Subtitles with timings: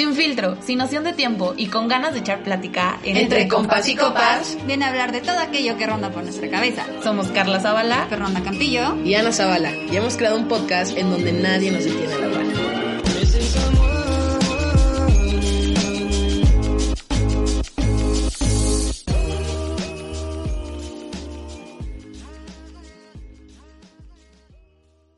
[0.00, 3.94] Sin filtro, sin noción de tiempo y con ganas de echar plática Entre compas y
[3.94, 6.86] copas, viene a hablar de todo aquello que ronda por nuestra cabeza.
[7.02, 9.76] Somos Carla Zavala, Fernanda Campillo y Ana Zavala.
[9.76, 12.46] Y hemos creado un podcast en donde nadie nos detiene a hablar.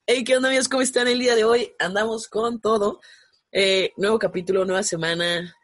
[0.09, 0.69] Hey, ¿qué onda amigos?
[0.69, 1.73] ¿Cómo están el día de hoy?
[1.79, 2.99] Andamos con todo.
[3.53, 5.55] Eh, nuevo capítulo, nueva semana.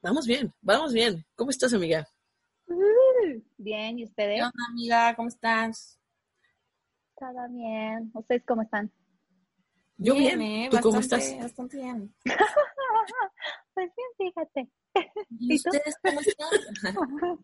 [0.00, 1.24] Vamos bien, vamos bien.
[1.34, 2.06] ¿Cómo estás, amiga?
[3.56, 4.36] Bien, ¿y ustedes?
[4.38, 5.16] ¿Qué onda, amiga?
[5.16, 5.98] ¿Cómo estás?
[7.18, 8.10] Todo bien.
[8.14, 8.92] ¿Ustedes cómo están?
[9.96, 10.40] Yo bien.
[10.40, 11.36] eh, ¿Tú cómo estás?
[11.40, 12.14] Bastante bien.
[13.74, 14.70] Pues bien, fíjate.
[15.38, 16.48] ¿Y ustedes cómo están?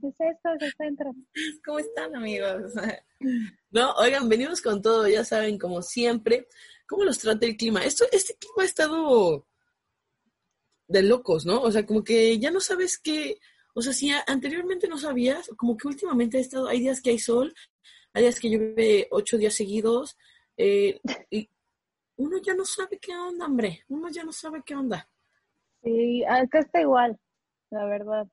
[0.00, 1.26] ¿Ustedes cómo se encuentran?
[1.64, 2.74] ¿Cómo están, amigos?
[3.70, 6.46] No, oigan, venimos con todo, ya saben, como siempre.
[6.86, 7.84] ¿Cómo los trata el clima?
[7.84, 9.46] Esto, este clima ha estado
[10.88, 11.60] de locos, ¿no?
[11.62, 13.38] O sea, como que ya no sabes qué.
[13.74, 16.68] O sea, si anteriormente no sabías, como que últimamente ha estado.
[16.68, 17.54] Hay días que hay sol,
[18.12, 20.16] hay días que llueve ocho días seguidos,
[20.56, 21.50] eh, y
[22.16, 23.84] uno ya no sabe qué onda, hombre.
[23.88, 25.08] Uno ya no sabe qué onda.
[25.82, 27.18] Sí, acá está igual,
[27.70, 28.26] la verdad.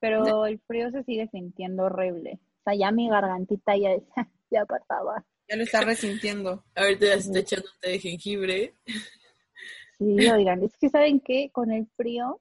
[0.00, 2.40] Pero el frío se sigue sintiendo horrible.
[2.60, 3.90] O sea, ya mi gargantita ya
[4.50, 5.24] ya por favor.
[5.52, 6.64] Ya lo está resintiendo.
[6.74, 8.74] Ahorita ya se está echando un té de jengibre.
[9.98, 11.50] Sí, oigan, es que ¿saben qué?
[11.52, 12.40] Con el frío,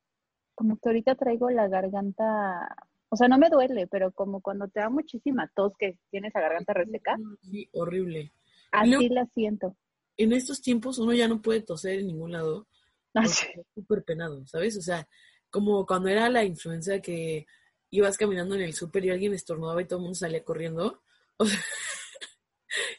[0.55, 2.73] como que ahorita traigo la garganta,
[3.09, 6.39] o sea, no me duele, pero como cuando te da muchísima tos que tienes la
[6.39, 8.31] garganta reseca, Sí, horrible.
[8.71, 9.75] así luego- la siento.
[10.15, 12.65] En estos tiempos uno ya no puede toser en ningún lado.
[13.13, 14.77] Porque es súper penado, ¿sabes?
[14.77, 15.05] O sea,
[15.49, 17.45] como cuando era la influenza que
[17.89, 21.01] ibas caminando en el súper y alguien estornudaba y todo el mundo salía corriendo.
[21.37, 21.59] O sea,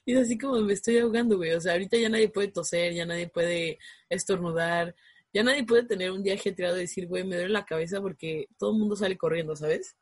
[0.04, 1.52] y es así como me estoy ahogando, güey.
[1.52, 3.78] O sea, ahorita ya nadie puede toser, ya nadie puede
[4.08, 4.94] estornudar,
[5.32, 8.48] ya nadie puede tener un día ajetreado y decir, güey, me duele la cabeza porque
[8.58, 9.96] todo el mundo sale corriendo, ¿sabes?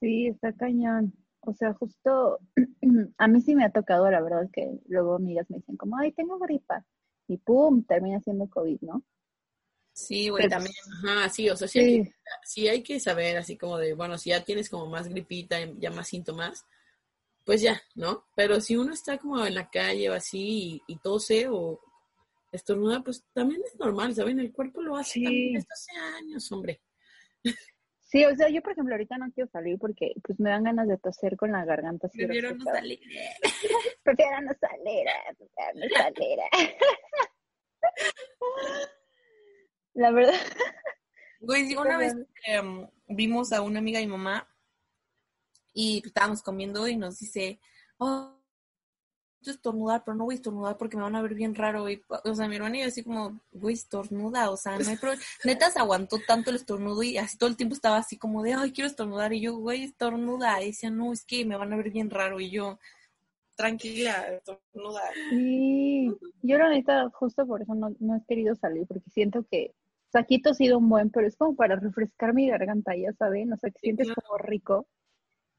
[0.00, 1.12] Sí, está cañón.
[1.40, 2.38] O sea, justo
[3.18, 6.12] a mí sí me ha tocado, la verdad, que luego amigas me dicen como, ay,
[6.12, 6.84] tengo gripa.
[7.28, 9.04] Y pum, termina siendo COVID, ¿no?
[9.92, 10.74] Sí, güey, Pero- también.
[11.04, 12.12] Ajá, sí, o sea, sí, Hay, que, Sí,
[12.44, 15.90] sí hay que saber así como de, bueno, si ya tienes como más gripita, ya
[15.90, 16.64] más síntomas,
[17.48, 18.26] pues ya, ¿no?
[18.36, 21.80] Pero si uno está como en la calle o así y, y tose o
[22.52, 24.38] estornuda, pues también es normal, ¿saben?
[24.38, 25.24] El cuerpo lo hace Sí.
[25.24, 26.82] también desde hace años, hombre.
[28.00, 30.88] sí, o sea, yo por ejemplo ahorita no quiero salir porque pues me dan ganas
[30.88, 32.18] de toser con la garganta así.
[32.18, 33.00] Prefiero no salir.
[34.02, 35.06] Prefiero no salir,
[35.38, 36.38] prefiero no salir.
[39.94, 40.34] La verdad,
[41.40, 44.46] Güey, una vez em, vimos a una amiga y mamá
[45.78, 47.60] y estábamos comiendo y nos dice,
[47.98, 48.34] oh,
[49.46, 51.88] estornudar, pero no voy a estornudar porque me van a ver bien raro.
[51.88, 54.96] Y, o sea, mi hermana y yo así como, güey, estornuda, o sea, no hay
[54.96, 55.22] problema.
[55.44, 58.54] Neta se aguantó tanto el estornudo y así todo el tiempo estaba así como de,
[58.54, 59.32] ay, quiero estornudar.
[59.32, 60.60] Y yo, güey, estornuda.
[60.60, 62.40] Y decía, no, es que me van a ver bien raro.
[62.40, 62.80] Y yo,
[63.54, 65.02] tranquila, estornuda.
[65.30, 66.12] sí.
[66.42, 69.76] Yo la neta, justo por eso no, no he querido salir porque siento que
[70.08, 73.12] o sea, aquí he tosido un buen, pero es como para refrescar mi garganta, ya
[73.12, 74.88] saben, o sea, que sientes como rico.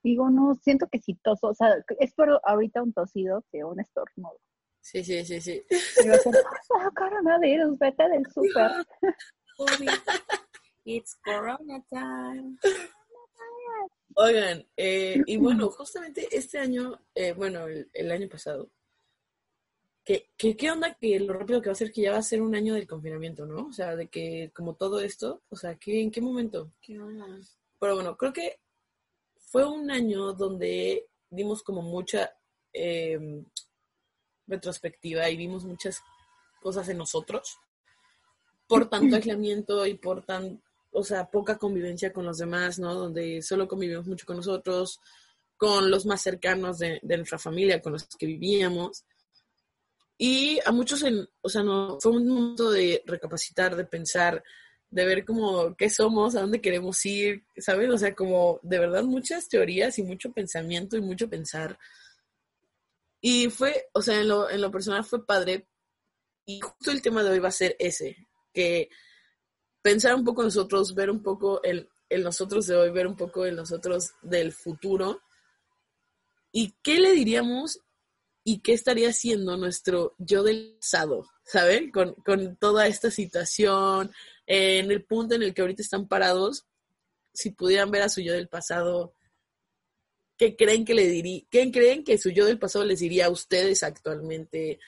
[0.04, 3.80] Digo, no, siento que si toso, o sea, es por ahorita un tosido que un
[3.80, 4.40] estornudo.
[4.82, 5.62] Sí, sí, sí, sí.
[6.10, 6.36] A ser,
[6.80, 8.72] ah, coronavirus, vete del súper.
[10.86, 12.58] It's Corona time.
[14.16, 18.72] Oigan, eh, y bueno, justamente este año, eh, bueno, el, el año pasado,
[20.04, 22.24] que, que, ¿qué onda que lo rápido que va a ser que ya va a
[22.24, 23.68] ser un año del confinamiento, ¿no?
[23.68, 26.72] O sea, de que como todo esto, o sea, ¿qué, ¿en qué momento?
[26.82, 27.28] ¿Qué onda?
[27.80, 28.60] Pero bueno, creo que
[29.52, 32.32] fue un año donde dimos como mucha
[32.74, 33.44] eh,
[34.48, 36.02] retrospectiva y vimos muchas
[36.62, 37.60] cosas en nosotros
[38.70, 40.62] por tanto aislamiento y por tan,
[40.92, 42.94] o sea, poca convivencia con los demás, ¿no?
[42.94, 45.00] Donde solo convivimos mucho con nosotros,
[45.58, 49.06] con los más cercanos de, de nuestra familia, con los que vivíamos.
[50.20, 54.44] Y a muchos, en, o sea, no, fue un momento de recapacitar, de pensar,
[54.92, 57.90] de ver como qué somos, a dónde queremos ir, ¿sabes?
[57.90, 61.78] O sea, como de verdad muchas teorías y mucho pensamiento y mucho pensar.
[63.22, 65.68] Y fue, o sea, en lo, en lo personal fue padre.
[66.46, 68.90] y justo el tema de hoy va a ser ese, que
[69.82, 73.46] pensar un poco nosotros, ver un poco el, el nosotros de hoy, ver un poco
[73.46, 75.22] el nosotros del futuro.
[76.52, 77.82] ¿Y qué le diríamos
[78.44, 81.92] y qué estaría haciendo nuestro yo del pasado, ¿saben?
[81.92, 84.12] Con, con toda esta situación,
[84.50, 86.66] en el punto en el que ahorita están parados,
[87.32, 89.14] si pudieran ver a su yo del pasado,
[90.38, 91.44] ¿qué creen que le diría?
[91.52, 94.80] ¿Qué creen que su yo del pasado les diría a ustedes actualmente?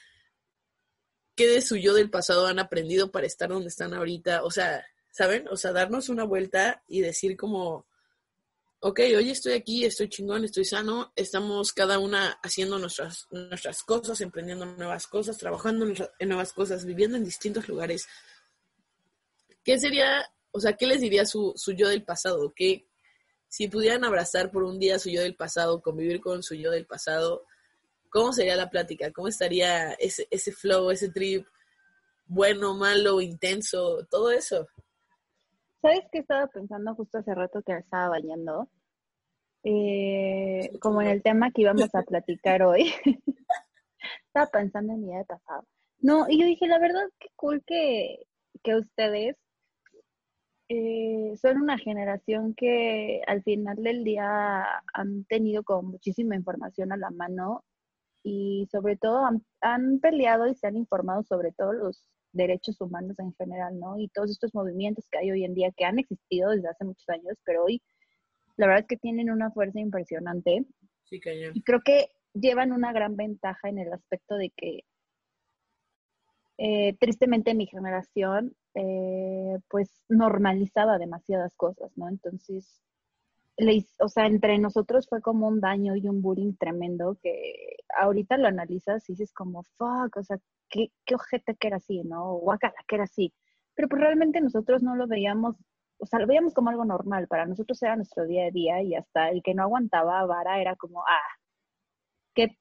[1.36, 4.42] ¿Qué de su yo del pasado han aprendido para estar donde están ahorita?
[4.42, 5.46] O sea, ¿saben?
[5.48, 7.86] O sea, darnos una vuelta y decir como,
[8.80, 14.20] ok, hoy estoy aquí, estoy chingón, estoy sano, estamos cada una haciendo nuestras, nuestras cosas,
[14.20, 15.86] emprendiendo nuevas cosas, trabajando
[16.18, 18.08] en nuevas cosas, viviendo en distintos lugares.
[19.64, 22.52] ¿Qué sería, o sea, qué les diría su, su yo del pasado?
[22.54, 22.88] Que
[23.48, 26.86] si pudieran abrazar por un día su yo del pasado, convivir con su yo del
[26.86, 27.44] pasado,
[28.10, 29.12] ¿cómo sería la plática?
[29.12, 31.46] ¿Cómo estaría ese, ese flow, ese trip?
[32.26, 34.66] Bueno, malo, intenso, todo eso.
[35.82, 38.68] ¿Sabes qué estaba pensando justo hace rato que estaba bañando?
[39.64, 42.92] Eh, como en el tema que íbamos a platicar hoy.
[44.26, 45.66] estaba pensando en mi día de pasado.
[45.98, 48.26] No, y yo dije, la verdad, qué cool que,
[48.62, 49.36] que ustedes
[50.74, 54.64] eh, son una generación que al final del día
[54.94, 57.62] han tenido como muchísima información a la mano
[58.22, 62.02] y sobre todo han, han peleado y se han informado sobre todos los
[62.32, 63.98] derechos humanos en general, ¿no?
[63.98, 67.06] Y todos estos movimientos que hay hoy en día que han existido desde hace muchos
[67.10, 67.82] años, pero hoy
[68.56, 70.64] la verdad es que tienen una fuerza impresionante.
[71.04, 71.52] Sí, cañón.
[71.54, 74.84] Y creo que llevan una gran ventaja en el aspecto de que
[76.58, 82.08] eh, tristemente mi generación eh, pues normalizaba demasiadas cosas, ¿no?
[82.08, 82.82] Entonces,
[83.56, 88.38] le, o sea, entre nosotros fue como un daño y un bullying tremendo que ahorita
[88.38, 90.38] lo analizas y dices como, fuck, o sea,
[90.68, 92.34] qué, qué ojete que era así, ¿no?
[92.36, 93.32] Guacala, que era así.
[93.74, 95.56] Pero pues realmente nosotros no lo veíamos,
[95.98, 97.28] o sea, lo veíamos como algo normal.
[97.28, 100.76] Para nosotros era nuestro día a día y hasta el que no aguantaba vara era
[100.76, 101.38] como, ah,
[102.34, 102.56] qué,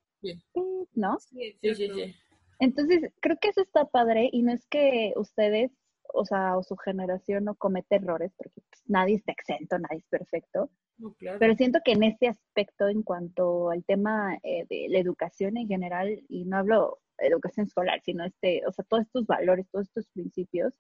[0.93, 1.19] ¿no?
[1.19, 2.15] Sí, sí, sí.
[2.61, 5.71] Entonces, creo que eso está padre y no es que ustedes,
[6.13, 10.05] o sea, o su generación no comete errores, porque pues, nadie está exento, nadie es
[10.05, 10.69] perfecto.
[10.99, 11.39] No, claro.
[11.39, 15.67] Pero siento que en este aspecto, en cuanto al tema eh, de la educación en
[15.67, 20.07] general, y no hablo educación escolar, sino este, o sea, todos estos valores, todos estos
[20.09, 20.79] principios,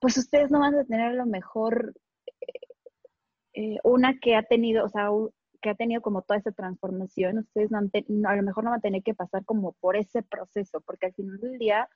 [0.00, 1.94] pues ustedes no van a tener lo mejor
[3.54, 5.08] eh, una que ha tenido, o sea,
[5.60, 8.82] que ha tenido como toda esa transformación, ustedes no a lo mejor no van a
[8.82, 11.88] tener que pasar como por ese proceso, porque al final del día,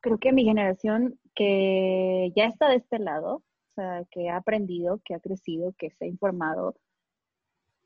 [0.00, 5.00] creo que mi generación que ya está de este lado, o sea, que ha aprendido,
[5.04, 6.76] que ha crecido, que se ha informado,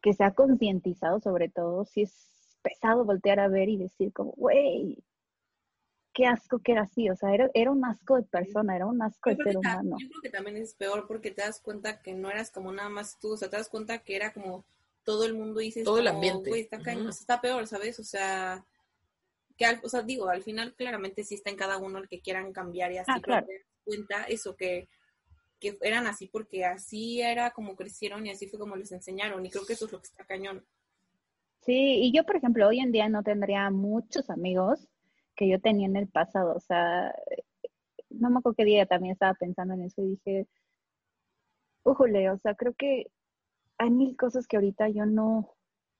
[0.02, 4.32] que se ha concientizado sobre todo, si es pesado voltear a ver y decir como,
[4.32, 5.04] güey,
[6.16, 9.02] qué asco que era así, o sea, era, era un asco de persona, era un
[9.02, 9.98] asco de ser humano.
[10.00, 12.88] Yo creo que también es peor porque te das cuenta que no eras como nada
[12.88, 14.64] más tú, o sea, te das cuenta que era como
[15.04, 16.48] todo el mundo y dices, todo el ambiente.
[16.48, 18.00] Güey, está, está peor, ¿sabes?
[18.00, 18.64] O sea,
[19.58, 22.22] que al, o sea, digo, al final claramente sí está en cada uno el que
[22.22, 23.46] quieran cambiar y así, ah, claro.
[23.46, 24.88] te das cuenta eso que
[25.58, 29.50] que eran así porque así era como crecieron y así fue como les enseñaron y
[29.50, 30.66] creo que eso es lo que está cañón.
[31.60, 34.86] Sí, y yo, por ejemplo, hoy en día no tendría muchos amigos
[35.36, 36.54] que yo tenía en el pasado.
[36.56, 37.14] O sea,
[38.10, 40.48] no me acuerdo qué día también estaba pensando en eso y dije,
[41.84, 43.06] ujule, o sea, creo que
[43.78, 45.54] hay mil cosas que ahorita yo no,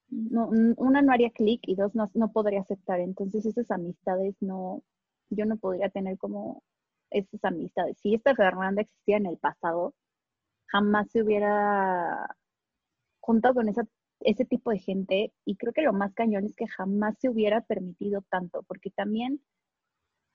[0.09, 3.01] no una no haría clic y dos no, no podría aceptar.
[3.01, 4.83] Entonces esas amistades no,
[5.31, 6.63] yo no podría tener como
[7.11, 7.99] esas amistades.
[8.01, 9.95] Si esta Fernanda existía en el pasado,
[10.67, 12.37] jamás se hubiera
[13.21, 13.87] juntado con esa
[14.21, 17.63] ese tipo de gente y creo que lo más cañón es que jamás se hubiera
[17.63, 19.41] permitido tanto, porque también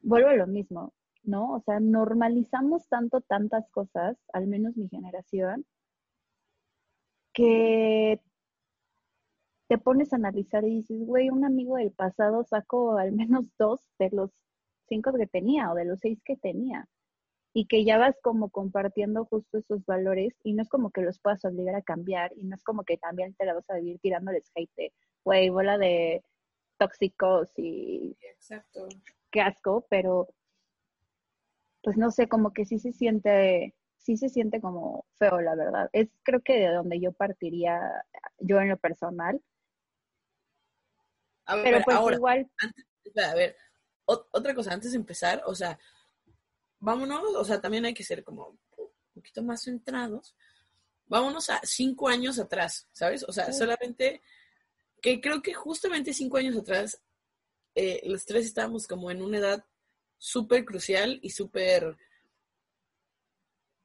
[0.01, 1.53] vuelvo a lo mismo, ¿no?
[1.53, 5.65] O sea, normalizamos tanto tantas cosas, al menos mi generación,
[7.33, 8.19] que
[9.67, 13.79] te pones a analizar y dices, güey, un amigo del pasado sacó al menos dos
[14.00, 14.31] de los
[14.88, 16.88] cinco que tenía o de los seis que tenía
[17.53, 21.20] y que ya vas como compartiendo justo esos valores y no es como que los
[21.20, 24.00] puedas obligar a cambiar y no es como que también te la vas a vivir
[24.00, 24.93] tirándoles hate,
[25.24, 26.24] güey, bola de
[26.77, 28.88] tóxicos y Exacto.
[29.29, 30.29] qué asco, pero
[31.84, 35.89] pues no sé, como que sí se siente, sí se siente como feo, la verdad.
[35.93, 37.81] Es creo que de donde yo partiría
[38.38, 39.41] yo en lo personal.
[41.46, 42.51] A ver, pero pues ahora, igual.
[42.62, 43.55] Antes, a ver,
[44.05, 45.77] otra cosa, antes de empezar, o sea,
[46.81, 50.35] vámonos, o sea, también hay que ser como un poquito más centrados.
[51.05, 53.23] Vámonos a cinco años atrás, ¿sabes?
[53.23, 54.21] O sea, solamente
[55.01, 57.01] que creo que justamente cinco años atrás
[57.75, 59.65] eh, los tres estábamos como en una edad
[60.17, 61.97] súper crucial y súper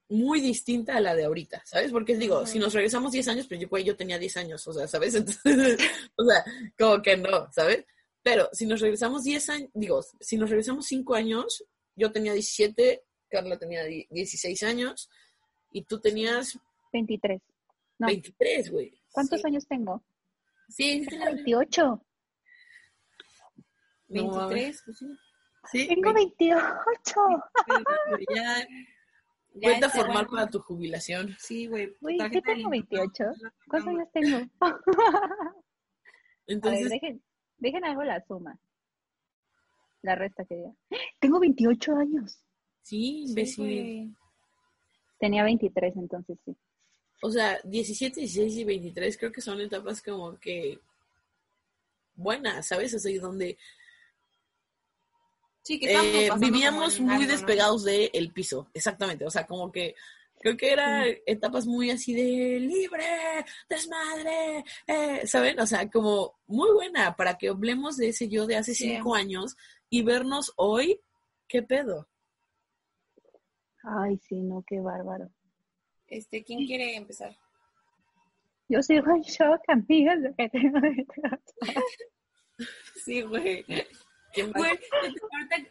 [0.09, 1.91] muy distinta a la de ahorita, ¿sabes?
[1.91, 4.73] Porque digo, si nos regresamos 10 años, pues yo, güey, yo tenía 10 años, o
[4.73, 5.15] sea, ¿sabes?
[5.17, 5.79] Entonces,
[6.17, 6.45] o sea,
[6.79, 7.85] como que no, ¿sabes?
[8.23, 11.65] Pero si nos regresamos 10 años, digo, si nos regresamos 5 años,
[11.97, 15.11] yo tenía 17, Carla tenía 16 años
[15.73, 16.59] y tú tenías
[16.93, 17.43] 23.
[17.99, 18.07] No.
[18.07, 18.95] 23, güey.
[19.13, 20.03] ¿Cuántos años tengo?
[20.69, 22.03] Sí, sí, Tengo 28.
[24.09, 25.07] 23, pues sí.
[25.73, 27.21] Sí, Tengo 28.
[28.35, 28.67] Ya, ya
[29.61, 31.35] Cuenta este, formal bueno, para tu jubilación.
[31.39, 31.97] Sí, güey.
[32.01, 33.03] Güey, sí de tengo limpieza.
[33.03, 33.25] 28.
[33.69, 34.37] ¿Cuántos años tengo?
[34.61, 34.81] A ver,
[36.47, 37.23] Entonces, dejen,
[37.59, 38.59] dejen algo la suma.
[40.07, 40.73] La resta que diga.
[41.21, 42.39] Tengo 28 años.
[42.83, 44.17] sí, imbécil.
[45.19, 46.55] Tenía 23, entonces sí.
[47.23, 50.79] o sea, 17, 16 y 23 creo que son etapas como que
[52.15, 52.95] buenas, ¿sabes?
[52.95, 53.59] O sea, y donde
[55.63, 57.33] Sí, que eh, vivíamos muy algo, ¿no?
[57.33, 59.25] despegados del piso, exactamente.
[59.25, 59.97] O sea, como que
[60.41, 63.05] creo que eran etapas muy así de libre,
[63.69, 65.59] desmadre, eh, ¿saben?
[65.61, 68.85] O sea, como muy buena para que hablemos de ese yo de hace Sí.
[68.91, 69.57] cinco años
[69.91, 71.01] y vernos hoy,
[71.49, 72.09] ¿qué pedo?
[73.83, 75.31] Ay, sí, no, qué bárbaro.
[76.09, 77.37] Este, ¿quién quiere empezar?
[78.69, 81.39] Yo sigo en shock, amigas, de que tengo 28.
[83.05, 83.65] Sí, güey.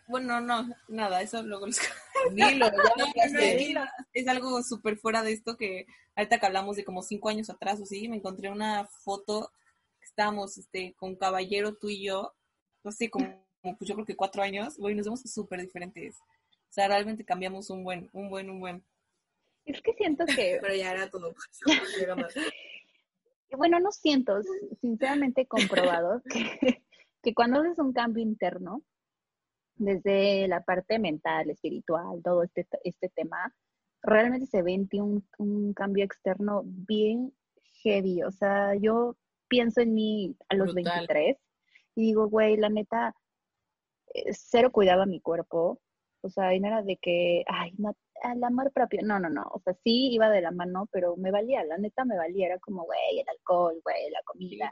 [0.07, 1.79] Bueno, no, nada, eso luego les
[2.31, 7.01] Dilo, No, no, es algo súper fuera de esto que ahorita que hablamos de como
[7.01, 9.51] cinco años atrás o sí, me encontré una foto
[9.99, 12.33] que estábamos este, con Caballero, tú y yo,
[12.83, 16.17] no sé, como, como, pues yo creo que cuatro años, güey, nos vemos súper diferentes.
[16.17, 18.83] O sea, realmente cambiamos un buen, un buen, un buen.
[19.65, 21.33] Es que siento que, Pero ya era todo.
[23.57, 24.41] bueno, no siento,
[24.81, 26.83] sinceramente comprobado, que,
[27.25, 28.83] que cuando haces un cambio interno,
[29.77, 33.53] desde la parte mental, espiritual, todo este, este tema,
[34.01, 37.33] realmente se ve en ti un, un cambio externo bien
[37.83, 38.23] heavy.
[38.23, 39.17] O sea, yo
[39.47, 41.07] pienso en mí a los Brutal.
[41.07, 41.37] 23
[41.95, 43.15] y digo, güey, la neta,
[44.13, 45.81] eh, cero cuidaba mi cuerpo.
[46.21, 47.93] O sea, y no era de que, ay, ma-
[48.33, 49.01] el amor propio.
[49.03, 49.43] No, no, no.
[49.51, 52.47] O sea, sí iba de la mano, pero me valía, la neta me valía.
[52.47, 54.71] Era como, güey, el alcohol, güey, la comida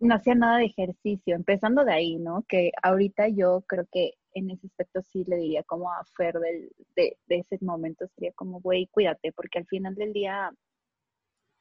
[0.00, 2.44] no hacía nada de ejercicio, empezando de ahí, ¿no?
[2.48, 6.70] Que ahorita yo creo que en ese aspecto sí le diría como a Fer del,
[6.94, 10.52] de, de ese momento, sería como, güey, cuídate, porque al final del día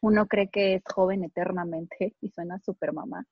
[0.02, 3.26] uno cree que es joven eternamente y suena súper mamá.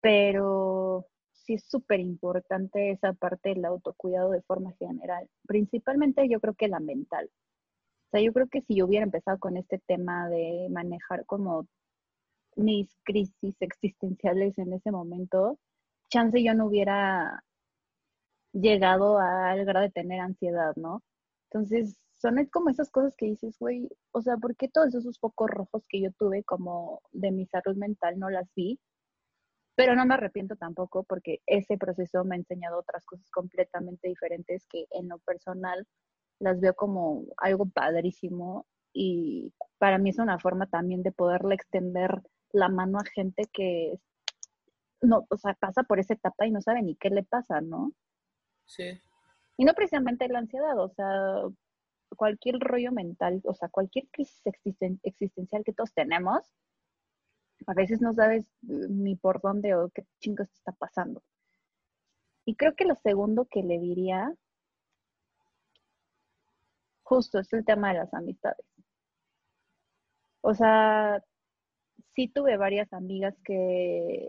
[0.00, 5.28] Pero sí es súper importante esa parte del autocuidado de forma general.
[5.46, 7.30] Principalmente yo creo que la mental.
[8.08, 11.66] O sea, yo creo que si yo hubiera empezado con este tema de manejar como
[12.58, 15.58] mis crisis existenciales en ese momento,
[16.10, 17.44] chance yo no hubiera
[18.52, 21.02] llegado al grado de tener ansiedad, ¿no?
[21.50, 25.48] Entonces, son como esas cosas que dices, güey, o sea, ¿por qué todos esos focos
[25.50, 28.80] rojos que yo tuve como de mi salud mental no las vi?
[29.76, 34.66] Pero no me arrepiento tampoco porque ese proceso me ha enseñado otras cosas completamente diferentes
[34.66, 35.86] que en lo personal
[36.40, 42.22] las veo como algo padrísimo y para mí es una forma también de poderle extender
[42.52, 43.98] la mano a gente que
[45.00, 47.92] no, o sea, pasa por esa etapa y no sabe ni qué le pasa, ¿no?
[48.66, 49.00] Sí.
[49.56, 51.42] Y no precisamente la ansiedad, o sea,
[52.16, 56.42] cualquier rollo mental, o sea, cualquier crisis existen- existencial que todos tenemos,
[57.66, 61.22] a veces no sabes eh, ni por dónde o qué chingos te está pasando.
[62.44, 64.34] Y creo que lo segundo que le diría,
[67.02, 68.66] justo es el tema de las amistades.
[70.40, 71.22] O sea,
[72.18, 74.28] sí tuve varias amigas que,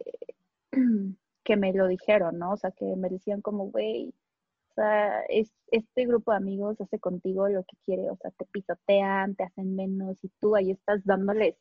[1.44, 2.52] que me lo dijeron, ¿no?
[2.52, 4.14] O sea, que me decían como, güey,
[4.70, 8.46] o sea, es, este grupo de amigos hace contigo lo que quiere, o sea, te
[8.46, 11.56] pisotean, te hacen menos y tú ahí estás dándoles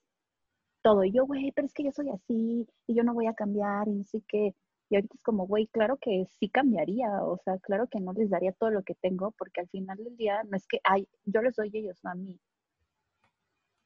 [0.82, 1.02] todo.
[1.04, 3.88] Y yo, güey, pero es que yo soy así y yo no voy a cambiar
[3.88, 4.54] y sé qué.
[4.90, 8.28] Y ahorita es como, güey, claro que sí cambiaría, o sea, claro que no les
[8.30, 11.40] daría todo lo que tengo, porque al final del día no es que, ay, yo
[11.42, 12.38] les doy ellos, no a mí,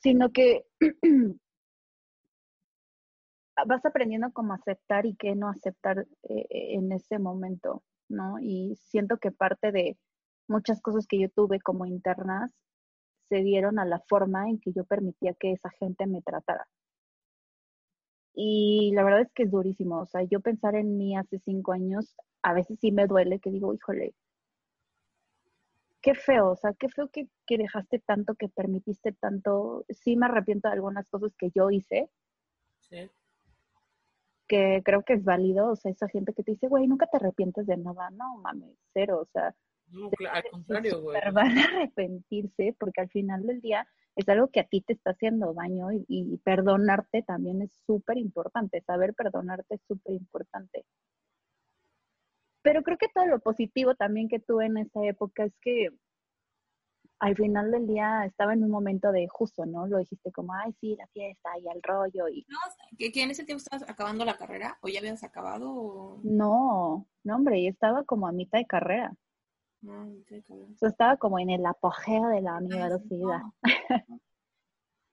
[0.00, 0.64] sino que
[3.66, 8.38] vas aprendiendo cómo aceptar y qué no aceptar eh, en ese momento, ¿no?
[8.40, 9.98] Y siento que parte de
[10.48, 12.50] muchas cosas que yo tuve como internas
[13.28, 16.66] se dieron a la forma en que yo permitía que esa gente me tratara.
[18.34, 20.00] Y la verdad es que es durísimo.
[20.00, 23.50] O sea, yo pensar en mí hace cinco años, a veces sí me duele que
[23.50, 24.14] digo, híjole,
[26.02, 29.84] qué feo, o sea, qué feo que, que dejaste tanto, que permitiste tanto.
[29.90, 32.10] Sí me arrepiento de algunas cosas que yo hice,
[32.80, 33.10] Sí.
[34.52, 37.16] Que creo que es válido, o sea, esa gente que te dice, güey, nunca te
[37.16, 39.54] arrepientes de nada, no mames, cero, o sea,
[39.86, 41.18] No, claro, al contrario, güey.
[41.32, 45.12] van a arrepentirse porque al final del día es algo que a ti te está
[45.12, 50.84] haciendo daño y, y perdonarte también es súper importante, saber perdonarte es súper importante.
[52.60, 55.88] Pero creo que todo lo positivo también que tuve en esa época es que
[57.22, 59.86] al final del día estaba en un momento de justo, ¿no?
[59.86, 62.58] Lo dijiste como, ay, sí, la fiesta y el rollo y No,
[62.98, 67.06] ¿que, que en ese tiempo estabas acabando la carrera o ya habías acabado o no,
[67.22, 69.14] no, hombre, yo estaba como a mitad de carrera.
[69.82, 70.70] no, no te acabas.
[70.70, 73.38] O sea, estaba como en el apogeo de la universidad.
[73.40, 73.54] no.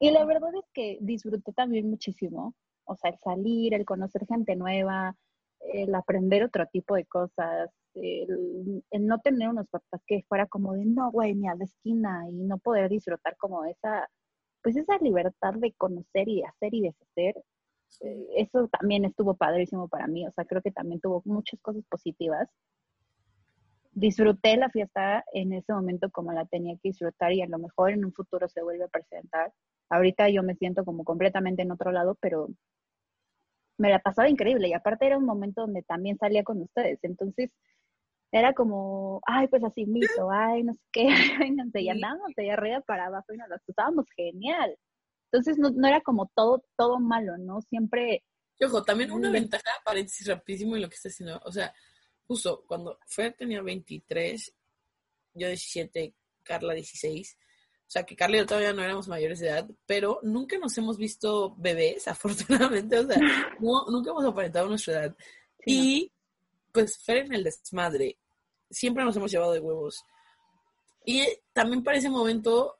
[0.02, 2.56] Y la verdad es que disfruté también muchísimo.
[2.86, 5.16] O sea, el salir, el conocer gente nueva,
[5.62, 10.86] el aprender otro tipo de cosas, el, no tener unos papás que fuera como de
[10.86, 14.10] no, güey, ni a la esquina y no poder disfrutar como esa,
[14.64, 17.36] pues esa libertad de conocer y hacer y deshacer.
[18.02, 20.28] Eh, Eso también estuvo padrísimo para mí.
[20.28, 22.50] O sea, creo que también tuvo muchas cosas positivas.
[23.92, 27.92] Disfruté la fiesta en ese momento como la tenía que disfrutar y a lo mejor
[27.92, 29.52] en un futuro se vuelve a presentar.
[29.90, 32.50] Ahorita yo me siento como completamente en otro lado, pero
[33.80, 37.52] me la pasaba increíble y aparte era un momento donde también salía con ustedes, entonces
[38.32, 41.08] era como, ay, pues así mito, ay, no sé qué,
[41.40, 41.90] vénganse, y Sí.
[41.90, 44.78] andábamos de arriba para abajo y nos la pasábamos genial.
[45.32, 47.62] Entonces no, no era como todo, todo malo, ¿no?
[47.62, 48.24] Siempre,
[48.60, 49.34] Y ojo, también una Mm.
[49.34, 51.40] ventaja, paréntesis rapidísimo en lo que está haciendo.
[51.46, 51.74] O sea,
[52.28, 54.54] justo cuando Fer tenía 23,
[55.34, 57.38] yo 17, Carla 16.
[57.90, 60.78] O sea, que Carla y yo todavía no éramos mayores de edad, pero nunca nos
[60.78, 63.00] hemos visto bebés, afortunadamente.
[63.00, 63.18] O sea,
[63.60, 65.16] no, nunca hemos aparentado nuestra edad.
[65.66, 65.84] sí, ¿no?
[65.84, 66.12] Y
[66.72, 68.20] pues Fer en el desmadre,
[68.70, 70.06] siempre nos hemos llevado de huevos.
[71.04, 72.78] Y también para ese momento,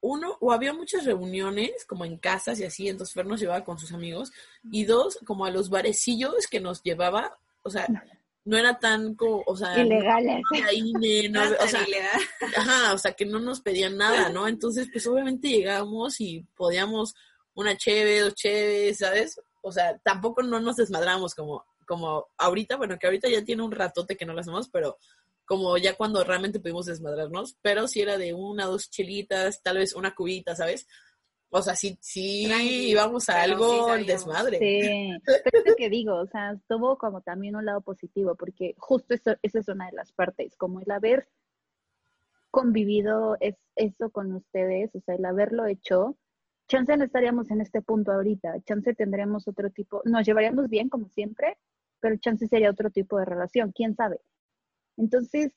[0.00, 3.78] uno, o había muchas reuniones como en casas y así, entonces Fer nos llevaba con
[3.78, 4.32] sus amigos.
[4.72, 8.00] Y dos, como a los barecillos que nos llevaba, o sea, no
[8.56, 10.40] era tan como, o sea, ilegales.
[10.50, 11.86] no INE, no o sea.
[12.56, 14.48] Ajá, o sea, que no nos pedían nada, ¿no?
[14.48, 17.14] Entonces, pues obviamente llegábamos y podíamos
[17.54, 19.40] una cheve, dos cheves, ¿sabes?
[19.62, 23.72] O sea, tampoco no nos desmadramos como, como ahorita, bueno, que ahorita ya tiene un
[23.72, 24.98] ratote que no lo hacemos, pero
[25.44, 29.94] como ya cuando realmente pudimos desmadrarnos, pero si era de una, dos chelitas, tal vez
[29.94, 30.86] una cubita, ¿sabes?
[31.52, 32.46] O sea, sí, sí
[32.90, 34.06] íbamos a sí algo sabíamos.
[34.06, 34.58] desmadre.
[34.58, 38.74] Sí, pero es lo que digo, o sea, tuvo como también un lado positivo, porque
[38.78, 41.28] justo eso, esa es una de las partes, como el haber
[42.50, 46.16] convivido es, eso con ustedes, o sea, el haberlo hecho,
[46.68, 51.08] chance no estaríamos en este punto ahorita, chance tendremos otro tipo, nos llevaríamos bien como
[51.08, 51.58] siempre,
[52.00, 54.20] pero chance sería otro tipo de relación, quién sabe.
[54.96, 55.52] Entonces,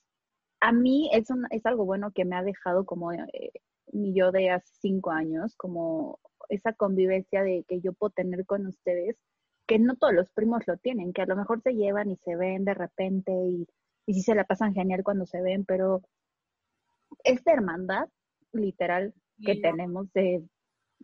[0.59, 3.51] a mí es, un- es algo bueno que me ha dejado como eh,
[3.93, 8.65] mi yo de hace cinco años, como esa convivencia de que yo puedo tener con
[8.67, 9.17] ustedes,
[9.65, 12.35] que no todos los primos lo tienen, que a lo mejor se llevan y se
[12.35, 13.67] ven de repente y,
[14.05, 16.01] y sí se la pasan genial cuando se ven, pero
[17.23, 18.09] esta hermandad
[18.51, 20.43] literal que tenemos de,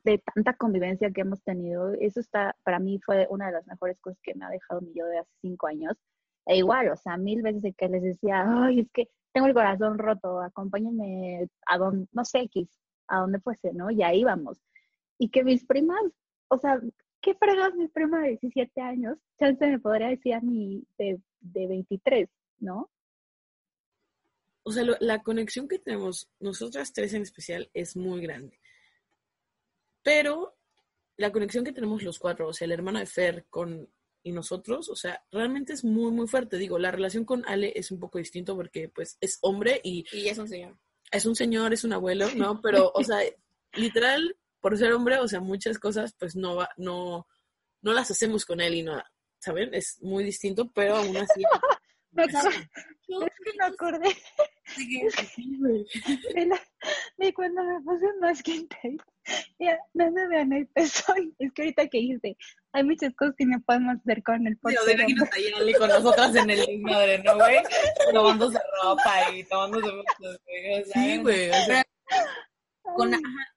[0.03, 3.99] de tanta convivencia que hemos tenido, eso está, para mí fue una de las mejores
[3.99, 5.97] cosas que me ha dejado mi yo de hace cinco años.
[6.45, 9.97] E igual, o sea, mil veces que les decía, ay, es que tengo el corazón
[9.97, 12.67] roto, acompáñenme a donde, no sé, X,
[13.07, 13.91] a donde fuese, ¿no?
[13.91, 14.59] Y ahí vamos.
[15.17, 16.01] Y que mis primas,
[16.47, 16.79] o sea,
[17.21, 19.17] ¿qué fregas mi prima de 17 años?
[19.39, 22.89] Chance me podría decir a mí de, de 23, ¿no?
[24.69, 28.59] o sea, la conexión que tenemos nosotras tres en especial es muy grande.
[30.03, 30.55] Pero
[31.17, 33.89] la conexión que tenemos los cuatro, o sea, el hermano de Fer con
[34.29, 36.57] y nosotros, o sea, realmente es muy, muy fuerte.
[36.57, 40.29] Digo, la relación con Ale es un poco distinto porque, pues, es hombre y Y
[40.29, 40.77] es un señor.
[41.11, 42.61] es un señor, es un abuelo, ¿no?
[42.61, 43.19] Pero, o sea,
[43.73, 47.27] literal, por ser hombre, o sea, muchas cosas, pues, no va, no,
[47.81, 49.01] no las hacemos con él y no,
[49.39, 49.73] ¿saben?
[49.73, 51.41] Es muy distinto, pero aún así.
[52.11, 54.09] Me acabo- es que me acordé
[56.33, 56.61] de, la-
[57.17, 58.05] de cuando me puse
[58.67, 58.97] tape.
[59.59, 61.13] Ya, no me vean el peso.
[61.17, 62.35] y Es que ahorita que hice,
[62.73, 64.81] hay muchas cosas que no podemos hacer con el Sí, portero.
[64.81, 67.57] o sea, imagínate ahí con nosotras en el madre, ¿no, güey?
[68.13, 70.81] Tomándose ropa y tomándose fotos, güey.
[70.81, 71.49] O Sí, güey.
[71.49, 71.83] o sea,
[72.95, 73.11] Con,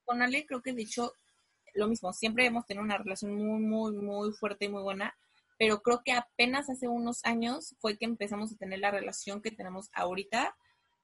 [0.05, 1.13] con Ale creo que de hecho
[1.75, 5.15] lo mismo, siempre hemos tenido una relación muy, muy, muy fuerte y muy buena,
[5.59, 9.51] pero creo que apenas hace unos años fue que empezamos a tener la relación que
[9.51, 10.55] tenemos ahorita,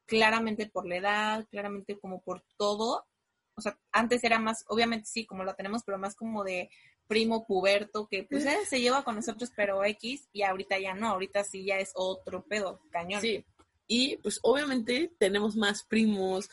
[0.07, 3.07] claramente por la edad, claramente como por todo.
[3.55, 6.71] O sea, antes era más, obviamente sí, como la tenemos, pero más como de
[7.09, 11.09] primo puberto, que pues eh, se lleva con nosotros, pero X, y ahorita ya no,
[11.09, 13.21] ahorita sí ya es otro pedo, cañón.
[13.21, 13.44] Sí,
[13.87, 16.49] y pues obviamente tenemos más primos,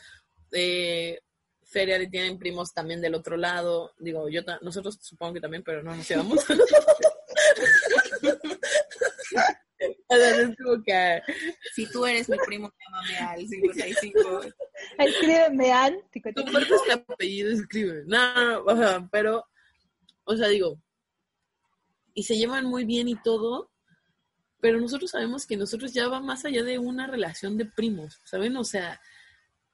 [0.50, 1.20] eh,
[1.62, 5.82] Feria le tienen primos también del otro lado, digo, yo nosotros supongo que también, pero
[5.82, 6.44] no nos llevamos.
[10.08, 11.22] es como que...
[11.74, 14.40] Si tú eres mi primo, llámame al 55.
[14.98, 18.04] Escríbeme al Compartes mi apellido, escribe.
[18.06, 19.44] No, no, no, pero,
[20.26, 20.78] o sea, digo,
[22.12, 23.70] y se llevan muy bien y todo,
[24.60, 28.56] pero nosotros sabemos que nosotros ya va más allá de una relación de primos, ¿saben?
[28.56, 29.00] O sea,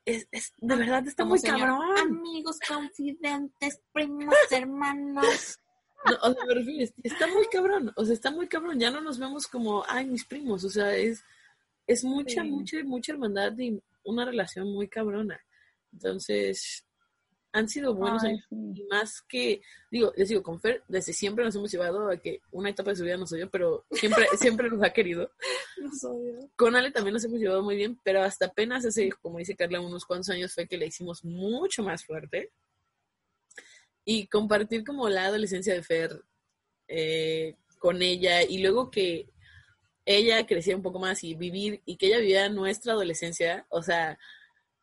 [0.04, 1.98] es, es de verdad está muy cabrón.
[1.98, 5.58] Amigos, confidentes, primos, hermanos.
[6.04, 9.00] No, o sea, me refiero, está muy cabrón, o sea, está muy cabrón, ya no
[9.00, 11.22] nos vemos como, ay, mis primos, o sea, es,
[11.86, 12.50] es mucha, Sí.
[12.50, 15.40] mucha, mucha hermandad y una relación muy cabrona.
[15.92, 16.84] Entonces,
[17.52, 18.46] han sido buenos Ay, años.
[18.48, 18.56] sí.
[18.74, 22.40] Y más que, digo, les digo, con Fer, desde siempre nos hemos llevado a que
[22.50, 25.30] una etapa de su vida nos odió, pero siempre, siempre nos ha querido.
[25.76, 26.50] Los odio.
[26.56, 29.80] Con Ale también nos hemos llevado muy bien, pero hasta apenas hace, como dice Carla,
[29.80, 32.50] unos cuantos años fue que la hicimos mucho más fuerte.
[34.04, 36.24] Y compartir como la adolescencia de Fer
[36.88, 39.28] eh, con ella y luego que
[40.04, 44.18] ella crecía un poco más y vivir y que ella vivía nuestra adolescencia, o sea,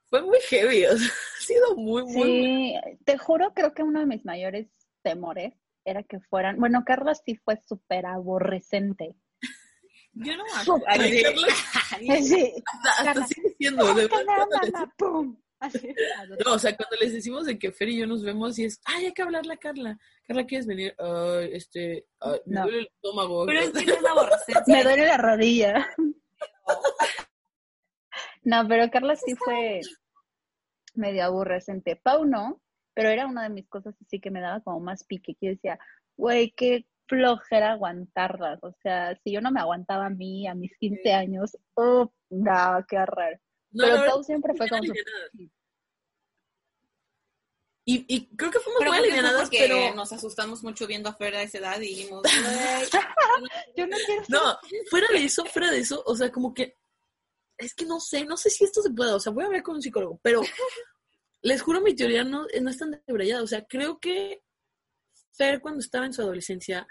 [0.09, 2.23] fue muy heavy, o sea, ha sido muy, muy...
[2.23, 4.67] Sí, te juro, creo que uno de mis mayores
[5.01, 5.53] temores
[5.85, 9.15] era que fueran, bueno, Carlos sí fue súper aborrecente.
[10.13, 10.83] Yo no me.
[10.87, 11.47] Ay, Carla,
[12.21, 15.37] Sí, hasta, hasta Carla, sigue siendo, de verdad, pum.
[15.61, 15.93] Así,
[16.45, 18.79] No, o sea, cuando les decimos de que Fer y yo nos vemos y es,
[18.85, 19.99] ay, hay que hablarle a Carla.
[20.25, 20.95] Carla, ¿quieres venir?
[20.97, 22.63] Ay, este, ay, me No.
[22.63, 23.45] duele el estómago.
[23.45, 24.63] Pero es que no es aborrecencia.
[24.73, 25.87] Me duele la rodilla.
[28.43, 29.81] No, pero Carla sí fue
[30.95, 31.95] medio aborrecente.
[31.95, 32.61] Pau no,
[32.93, 35.51] pero era una de mis cosas así que me daba como más pique, que yo
[35.53, 35.79] decía,
[36.17, 38.59] güey, qué flojera aguantarlas.
[38.63, 42.85] O sea, si yo no me aguantaba a mí a mis 15 años, oh, no,
[42.87, 43.37] qué raro.
[43.71, 44.83] No, pero Pau siempre fue como...
[44.83, 44.93] su-.
[47.85, 49.95] Y, y creo que fuimos Pero muy alivianadas, pero...
[49.95, 52.89] nos asustamos mucho viendo a Fer a esa edad y dijimos, "Güey,
[53.75, 54.59] Yo no quiero ser No,
[54.91, 56.75] fuera de eso, fuera de eso, o sea, como que...
[57.59, 59.63] Es que no sé, no sé si esto se puede, o sea, voy a hablar
[59.63, 60.41] con un psicólogo, pero
[61.41, 64.41] les juro mi teoría no, no es tan debrayada, o sea, creo que
[65.33, 66.87] Fer cuando estaba en su adolescencia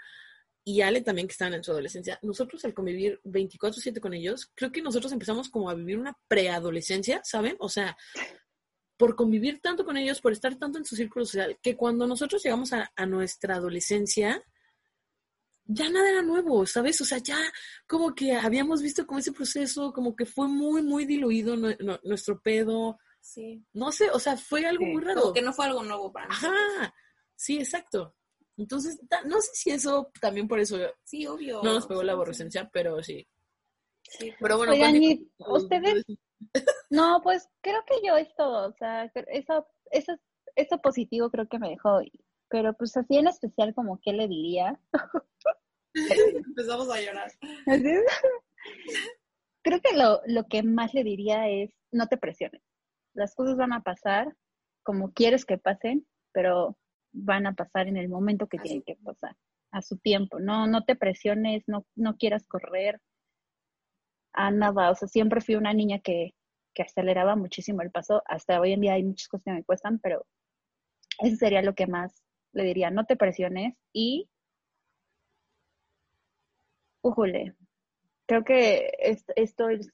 [0.63, 4.71] y Ale también que estaban en su adolescencia, nosotros al convivir 24/7 con ellos, creo
[4.71, 7.55] que nosotros empezamos como a vivir una preadolescencia, ¿saben?
[7.59, 7.97] O sea,
[8.97, 12.43] por convivir tanto con ellos, por estar tanto en su círculo social, que cuando nosotros
[12.43, 14.43] llegamos a, a nuestra adolescencia,
[15.71, 16.99] ya nada era nuevo, ¿sabes?
[17.01, 17.37] O sea, ya
[17.87, 21.99] como que habíamos visto como ese proceso, como que fue muy, muy diluido nue- nue-
[22.03, 23.63] nuestro pedo, sí.
[23.73, 25.21] no sé, o sea, fue algo Sí, muy raro.
[25.21, 26.53] Como que no fue algo nuevo para nosotros.
[26.79, 26.93] Ajá,
[27.35, 28.15] sí, exacto.
[28.57, 31.61] Entonces, no sé si eso también por eso Sí, obvio.
[31.63, 33.25] no nos pegó la Sí, aborrecencia, pero sí.
[34.03, 34.33] sí.
[34.39, 36.03] Pero bueno, Oigan, y ustedes,
[36.89, 40.19] no, pues creo que yo es todo, o sea, eso, eso,
[40.55, 42.01] eso positivo creo que me dejó,
[42.49, 44.79] pero pues así en especial como qué le diría.
[45.93, 47.31] Empezamos a llorar.
[49.63, 52.61] Creo que lo, lo que más le diría es no te presiones.
[53.13, 54.35] Las cosas van a pasar
[54.83, 56.77] como quieres que pasen, pero
[57.11, 59.35] van a pasar en el momento que tienen que pasar,
[59.71, 60.39] a su tiempo.
[60.39, 63.01] No, no te presiones, no, no quieras correr
[64.33, 64.91] a nada.
[64.91, 66.33] O sea, siempre fui una niña que,
[66.73, 68.23] que aceleraba muchísimo el paso.
[68.25, 70.25] Hasta hoy en día hay muchas cosas que me cuestan, pero
[71.19, 72.23] eso sería lo que más
[72.59, 72.91] le diría.
[72.91, 74.29] No te presiones y
[77.01, 77.55] Újole,
[78.27, 79.89] creo que es- esto es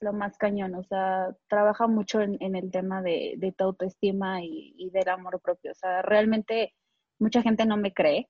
[0.00, 4.42] lo más cañón, o sea, trabaja mucho en, en el tema de, de tu autoestima
[4.42, 5.72] y, y del amor propio.
[5.72, 6.74] O sea, realmente
[7.20, 8.28] mucha gente no me cree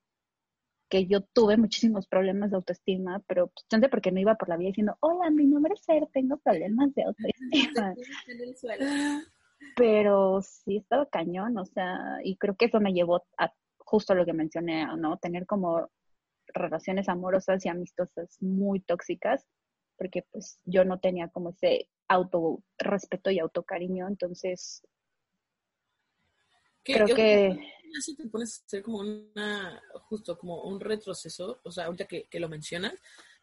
[0.89, 4.67] que yo tuve muchísimos problemas de autoestima, pero pues, porque no iba por la vida
[4.67, 7.95] diciendo, hola, mi nombre es Fer, tengo problemas de autoestima.
[8.27, 8.85] En el suelo.
[9.75, 14.25] Pero sí estaba cañón, o sea, y creo que eso me llevó a justo lo
[14.25, 15.17] que mencioné, ¿no?
[15.17, 15.89] Tener como
[16.47, 19.45] relaciones amorosas y amistosas muy tóxicas,
[19.97, 24.83] porque pues yo no tenía como ese auto respeto y autocariño, entonces
[26.83, 27.59] creo yo- que
[28.01, 32.25] si te pones a hacer como una, justo como un retroceso, o sea, ahorita que,
[32.25, 32.93] que lo mencionas,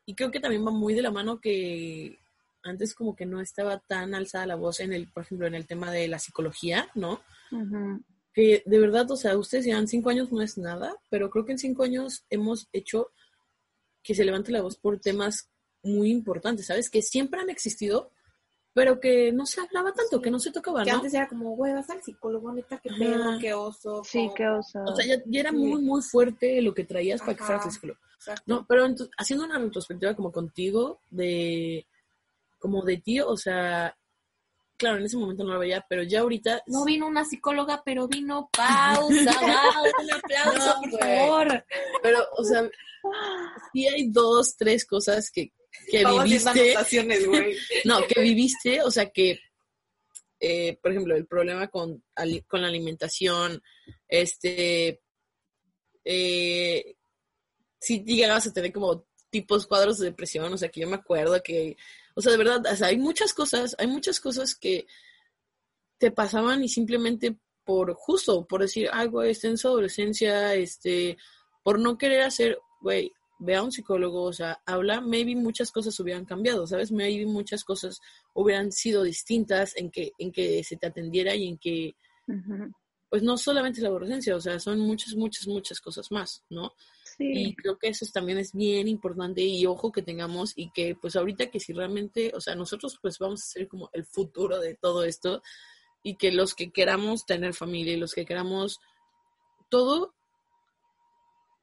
[0.05, 2.19] y creo que también va muy de la mano que
[2.63, 5.67] antes como que no estaba tan alzada la voz en el, por ejemplo, en el
[5.67, 7.21] tema de la psicología, ¿no?
[7.53, 11.45] ujú, Que de verdad, o sea, ustedes dirán, cinco años no es nada, pero creo
[11.45, 13.09] que en cinco años hemos hecho
[14.03, 15.51] que se levante la voz por temas
[15.83, 16.89] muy importantes, ¿sabes?
[16.91, 18.11] Que siempre han existido,
[18.73, 20.23] pero que no se hablaba tanto, Sí.
[20.23, 20.97] que no se tocaba, Que ¿no?
[20.99, 24.03] antes era como, güey, vas al psicólogo, neta, qué pedo, qué oso.
[24.05, 24.79] sí, como- qué oso.
[24.85, 25.57] O sea, ya, ya era Sí.
[25.57, 27.99] muy, muy fuerte lo que traías para que fueras al psicólogo.
[28.17, 28.43] Exacto.
[28.47, 31.85] No, pero entonces, haciendo una retrospectiva como contigo, de
[32.61, 33.97] como de ti, o sea,
[34.77, 36.63] claro, en ese momento no lo veía, pero ya ahorita...
[36.67, 39.01] No vino una psicóloga, pero vino pausa,
[39.43, 41.65] va, un aplauso, No, por favor.
[42.03, 42.71] Pero, o sea,
[43.73, 45.53] sí hay dos, tres cosas que,
[45.91, 46.75] que viviste.
[47.85, 49.41] No, que viviste, o sea que,
[50.39, 52.03] eh, por ejemplo, el problema con,
[52.47, 53.63] con la alimentación,
[54.07, 55.01] este,
[56.05, 56.95] eh,
[57.79, 61.41] si llegabas a tener como tipos cuadros de depresión, o sea que yo me acuerdo
[61.43, 61.77] que,
[62.15, 64.87] o sea, de verdad, o sea, hay muchas cosas, hay muchas cosas que
[65.99, 71.17] te pasaban y simplemente por justo, por decir, ay, güey, está en su adolescencia, este,
[71.63, 75.99] por no querer hacer, güey, ve a un psicólogo, o sea, habla, maybe muchas cosas
[76.01, 76.93] hubieran cambiado, ¿sabes?
[76.93, 77.99] Maybe muchas cosas
[78.35, 81.95] hubieran sido distintas en que, en que se te atendiera y en que,
[83.09, 86.73] pues no solamente la adolescencia, o sea, son muchas, muchas, muchas cosas más, ¿no?
[87.21, 87.57] Y Sí.
[87.57, 91.17] creo que eso es- también es bien importante y ojo que tengamos y que pues
[91.17, 94.75] ahorita que si realmente, o sea, nosotros pues vamos a ser como el futuro de
[94.75, 95.43] todo esto
[96.03, 98.81] y que los que queramos tener familia y los que queramos
[99.69, 100.15] todo,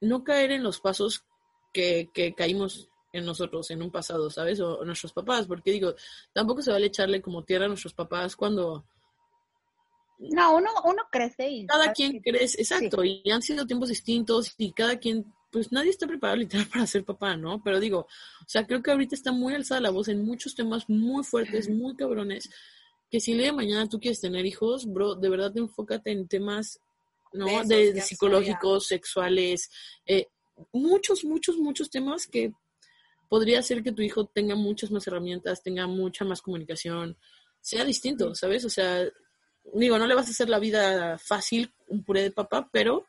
[0.00, 1.24] no caer en los pasos
[1.72, 4.60] que, que caímos en nosotros en un pasado, ¿sabes?
[4.60, 5.94] O, o nuestros papás, porque digo,
[6.32, 8.84] tampoco se vale echarle como tierra a nuestros papás cuando
[10.18, 11.66] No, uno, uno crece y...
[11.66, 16.06] cada quien crece, exacto, y han sido tiempos distintos y cada quien, pues nadie está
[16.06, 17.62] preparado literal para ser papá, ¿no?
[17.62, 20.88] Pero digo, o sea, creo que ahorita está muy alzada la voz en muchos temas
[20.88, 22.50] muy fuertes, muy cabrones,
[23.10, 26.28] que si el día de mañana tú quieres tener hijos, bro, de verdad enfócate en
[26.28, 26.80] temas,
[27.32, 27.46] ¿no?
[27.64, 29.70] De esos, De, psicológicos, sexuales,
[30.06, 30.26] eh,
[30.72, 32.52] muchos, muchos, muchos temas que
[33.28, 37.16] podría hacer que tu hijo tenga muchas más herramientas, tenga mucha más comunicación,
[37.60, 38.64] sea distinto, ¿sabes?
[38.64, 39.02] O sea,
[39.74, 43.06] digo, no le vas a hacer la vida fácil, un puré de papá, pero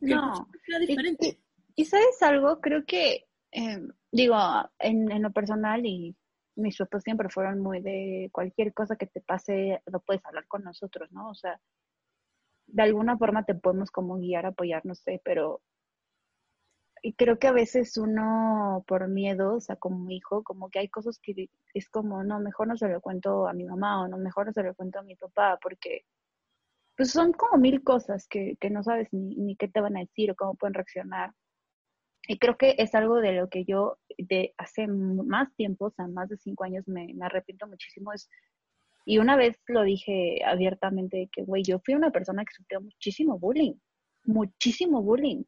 [0.00, 0.48] No.
[0.66, 1.38] Y- diferente.
[1.74, 4.36] Y, y sabes algo, creo que, eh, digo,
[4.78, 6.16] en, en lo personal y
[6.56, 10.64] mis papás siempre fueron muy de cualquier cosa que te pase, lo puedes hablar con
[10.64, 11.30] nosotros, ¿no?
[11.30, 11.60] O sea,
[12.66, 15.62] de alguna forma te podemos como guiar, apoyar, no sé, pero
[17.02, 20.88] y creo que a veces uno por miedo, o sea, como hijo, como que hay
[20.88, 24.18] cosas que es como, no, mejor no se lo cuento a mi mamá o no,
[24.18, 26.04] mejor no se lo cuento a mi papá, porque
[26.98, 30.00] pues son como mil cosas que, que no sabes ni, ni qué te van a
[30.00, 31.32] decir o cómo pueden reaccionar.
[32.26, 36.08] Y creo que es algo de lo que yo de hace más tiempo, o sea,
[36.08, 38.12] más de cinco años, me, me arrepiento muchísimo.
[38.12, 38.28] Es,
[39.06, 43.38] y una vez lo dije abiertamente, que, güey, yo fui una persona que sufrió muchísimo
[43.38, 43.74] bullying,
[44.24, 45.44] muchísimo bullying.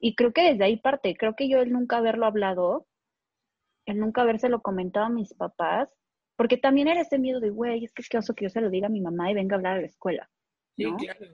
[0.00, 2.88] Y creo que desde ahí parte, creo que yo el nunca haberlo hablado,
[3.86, 5.88] el nunca habérselo comentado a mis papás,
[6.36, 8.60] porque también era ese miedo de, güey, es que es que oso que yo se
[8.60, 10.28] lo diga a mi mamá y venga a hablar a la escuela.
[10.76, 10.96] Sí, ¿no?
[10.96, 11.26] claro.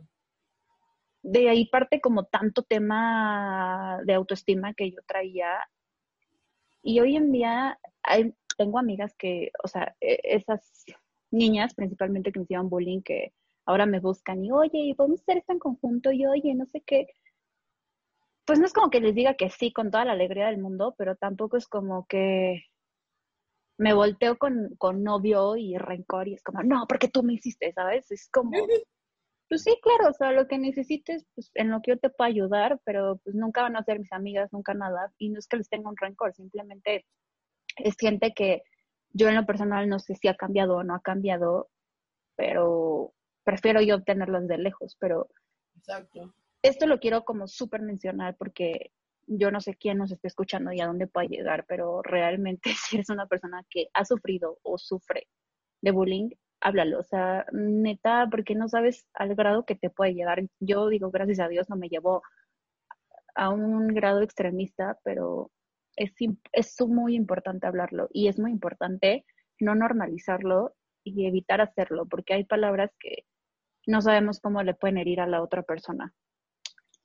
[1.23, 5.69] de ahí parte como tanto tema de autoestima que yo traía.
[6.83, 10.85] Y hoy en día hay, tengo amigas que, o sea, e- esas
[11.31, 13.33] niñas principalmente que me hicieron bullying, que
[13.67, 16.13] ahora me buscan y, oye, ¿y podemos hacer esto en conjunto?
[16.13, 17.07] Y, oye, no sé qué.
[18.45, 20.95] Pues no es como que les diga que sí con toda la alegría del mundo,
[20.99, 22.65] pero tampoco es como que
[23.79, 27.73] me volteo con, con novio y rencor y es como, no, porque tú me hiciste,
[27.73, 28.11] ¿sabes?
[28.11, 28.51] Es como,
[29.53, 32.27] pues sí, claro, o sea, lo que necesites, pues en lo que yo te puedo
[32.27, 35.59] ayudar, pero pues nunca van a ser mis amigas, nunca nada, y no es que
[35.59, 37.05] les tenga un rencor, simplemente
[37.77, 38.63] es gente que
[39.11, 41.69] yo en lo personal no sé si ha cambiado o no ha cambiado,
[42.35, 43.13] pero
[43.45, 45.29] prefiero yo tenerlas de lejos, pero
[45.77, 46.33] Exacto.
[46.63, 48.91] esto lo quiero como súper mencionar porque
[49.27, 52.97] yo no sé quién nos está escuchando y a dónde puede llegar, pero realmente si
[52.97, 55.29] eres una persona que ha sufrido o sufre
[55.83, 56.31] de bullying,
[56.63, 60.45] háblalo, o sea, neta, porque no sabes al grado que te puede llegar.
[60.61, 62.23] Yo digo, gracias a Dios no me llevó
[63.35, 65.51] a un grado extremista, pero
[65.97, 66.13] es,
[66.53, 69.25] es muy importante hablarlo y es muy importante
[69.59, 73.25] no normalizarlo y evitar hacerlo, porque hay palabras que
[73.87, 76.13] no sabemos cómo le pueden herir a la otra persona.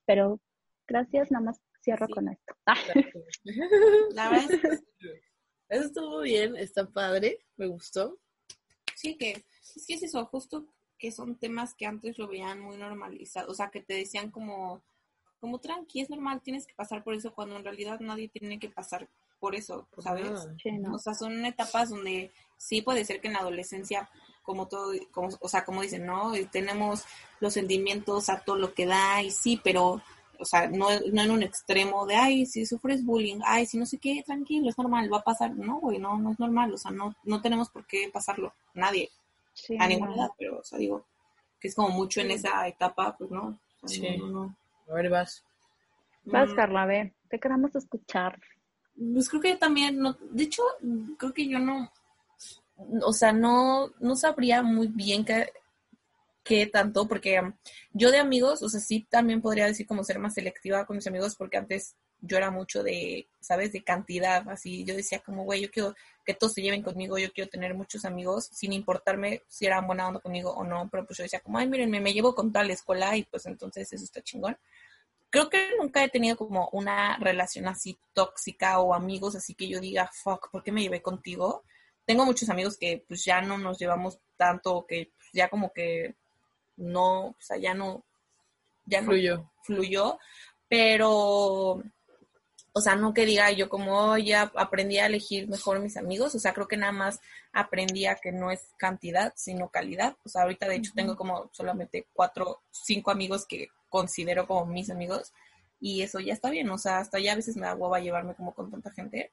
[0.06, 0.40] Pero
[0.86, 2.12] gracias, nada más cierro Sí.
[2.12, 2.54] con esto.
[4.14, 4.80] La verdad
[5.68, 8.18] Eso estuvo bien, está padre, me gustó.
[8.98, 9.44] Sí, que
[9.76, 10.66] es que es eso, justo
[10.98, 14.82] que son temas que antes lo veían muy normalizados, o sea, que te decían como,
[15.40, 18.68] como tranqui, es normal, tienes que pasar por eso, cuando en realidad nadie tiene que
[18.68, 19.08] pasar
[19.38, 20.32] por eso, ¿sabes?
[20.32, 20.96] Ah, Sí, no.
[20.96, 24.10] O sea, son etapas donde sí puede ser que en la adolescencia,
[24.42, 26.36] como todo, como, o sea, como dicen, ¿no?
[26.36, 27.04] Y tenemos
[27.38, 30.02] los sentimientos a todo lo que da y sí, pero,
[30.38, 33.86] o sea, no, no en un extremo de, ay, si sufres bullying, ay, si no
[33.86, 35.54] sé qué, tranquilo, es normal, va a pasar.
[35.56, 39.10] No, güey, no, no es normal, o sea, no, no tenemos por qué pasarlo, nadie,
[39.52, 40.16] Sí, a ninguna no.
[40.16, 41.04] edad, pero, o sea, digo,
[41.60, 43.58] que es como mucho en esa etapa, pues no.
[43.82, 44.18] O sea, Sí.
[44.18, 44.54] no.
[44.88, 45.42] A ver, vas.
[46.24, 46.54] Vas, Mm.
[46.54, 48.38] Carla, a ver, te queremos escuchar.
[48.96, 50.62] Pues creo que también, no, de hecho,
[51.18, 51.90] creo que yo no,
[53.02, 55.52] o sea, no, no sabría muy bien qué,
[56.48, 57.52] qué tanto, porque um,
[57.92, 61.06] yo de amigos, o sea, sí también podría decir como ser más selectiva con mis
[61.06, 63.72] amigos, porque antes yo era mucho de, ¿sabes?
[63.72, 64.82] De cantidad, así.
[64.84, 68.06] Yo decía como, güey, yo quiero que todos se lleven conmigo, yo quiero tener muchos
[68.06, 71.58] amigos, sin importarme si eran buena onda conmigo o no, pero pues yo decía como,
[71.58, 74.56] ay, mírenme, me llevo con tal escuela y pues entonces eso está chingón.
[75.30, 79.78] Creo que nunca he tenido como una relación así tóxica o amigos así que yo
[79.80, 81.64] diga, fuck, ¿por qué me llevé contigo?
[82.06, 86.16] Tengo muchos amigos que pues ya no nos llevamos tanto, que pues, ya como que
[86.78, 88.04] no, o sea, ya no,
[88.86, 89.50] ya no Fluyó.
[89.64, 90.18] fluyó,
[90.68, 91.82] pero,
[92.72, 96.34] o sea, no que diga yo como "Oh, ya aprendí a elegir mejor mis amigos,
[96.34, 97.20] o sea, creo que nada más
[97.52, 101.50] aprendí a que no es cantidad, sino calidad, o sea, ahorita de hecho tengo como
[101.52, 105.32] solamente cuatro, cinco amigos que considero como mis amigos,
[105.80, 108.34] y eso ya está bien, o sea, hasta ya a veces me da hueva llevarme
[108.34, 109.32] como con tanta gente,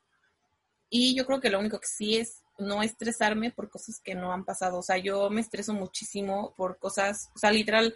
[0.89, 4.31] y yo creo que lo único que sí es no estresarme por cosas que no
[4.31, 4.79] han pasado.
[4.79, 7.93] O sea, yo me estreso muchísimo por cosas, o sea, literal,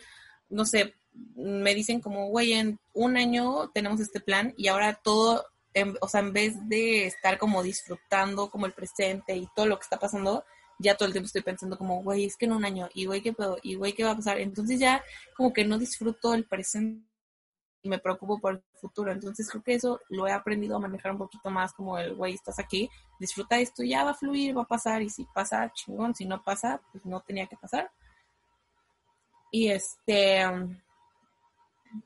[0.50, 0.96] no sé,
[1.36, 6.08] me dicen como, güey, en un año tenemos este plan y ahora todo, en- o
[6.08, 9.98] sea, en vez de estar como disfrutando como el presente y todo lo que está
[10.00, 10.44] pasando,
[10.82, 13.22] ya todo el tiempo estoy pensando como, güey, es que en un año, y güey,
[13.22, 13.58] ¿qué puedo?
[13.64, 14.40] Y güey, ¿qué va a pasar?
[14.40, 15.04] Entonces ya
[15.36, 17.06] como que no disfruto el presente
[17.82, 19.12] y me preocupo por el futuro.
[19.12, 22.34] Entonces creo que eso lo he aprendido a manejar un poquito más como el, güey,
[22.34, 22.90] estás aquí,
[23.20, 26.44] disfruta esto, ya va a fluir, va a pasar, y si pasa, chingón, si no
[26.44, 27.92] pasa, pues no tenía que pasar.
[29.52, 30.44] Y este,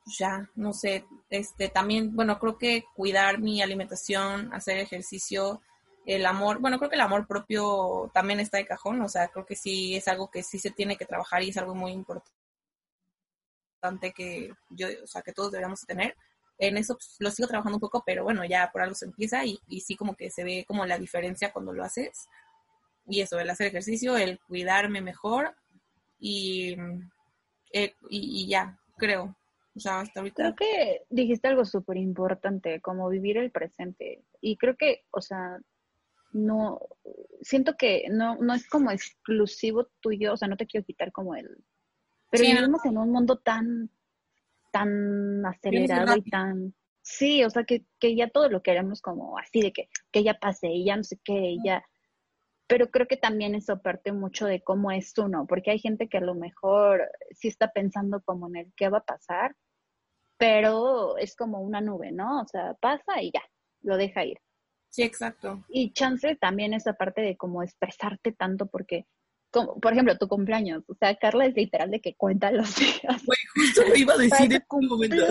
[0.04, 5.62] pues ya, no sé, este, también, bueno, creo que cuidar mi alimentación, hacer ejercicio,
[6.06, 9.46] el amor, bueno, creo que el amor propio también está de cajón, o sea, creo
[9.46, 12.43] que sí es algo que sí se tiene que trabajar y es algo muy importante
[14.16, 16.16] que yo, o sea, que todos deberíamos tener.
[16.58, 19.46] En eso pues, lo sigo trabajando un poco, pero bueno, ya por algo se empieza
[19.46, 22.28] y, y sí como que se ve como la diferencia cuando lo haces.
[23.06, 25.56] Y eso, el hacer ejercicio, el cuidarme mejor
[26.20, 26.78] y,
[27.74, 29.36] eh, y, y ya, creo.
[29.76, 30.56] O sea, hasta ahorita.
[30.56, 34.24] Creo que dijiste algo súper importante, como vivir el presente.
[34.40, 35.58] Y creo que, o sea,
[36.34, 36.80] no,
[37.42, 41.36] siento que no, no es como exclusivo tuyo, o sea, no te quiero quitar como
[41.36, 41.64] el...
[42.34, 42.60] Pero Sí, no.
[42.62, 43.92] vivimos en un mundo tan,
[44.72, 46.74] tan acelerado y tan...
[47.04, 50.34] Sí, o sea, que, que ya todo lo queremos como así, de que, que ya
[50.34, 51.84] pase y ya no sé qué, y ya...
[52.66, 56.18] Pero creo que también eso parte mucho de cómo es uno, porque hay gente que
[56.18, 59.56] a lo mejor sí está pensando como en el qué va a pasar,
[60.38, 62.42] pero es como una nube, ¿no?
[62.42, 63.44] O sea, pasa y ya,
[63.82, 64.40] lo deja ir.
[64.90, 65.64] Sí, exacto.
[65.68, 69.06] Y chance también esa parte de como expresarte tanto porque,
[69.54, 73.24] como, por ejemplo, tu cumpleaños, o sea, Carla es literal de que cuenta los días.
[73.24, 75.26] Güey, justo iba a decir en este momento.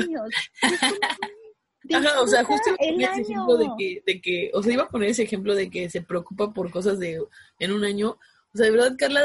[1.93, 4.73] Ajá, o sea, justo iba a poner ese ejemplo de que, de que, o sea,
[4.73, 7.21] iba a poner ese ejemplo de que se preocupa por cosas de
[7.59, 8.11] en un año.
[8.11, 9.23] O sea, de verdad, Carla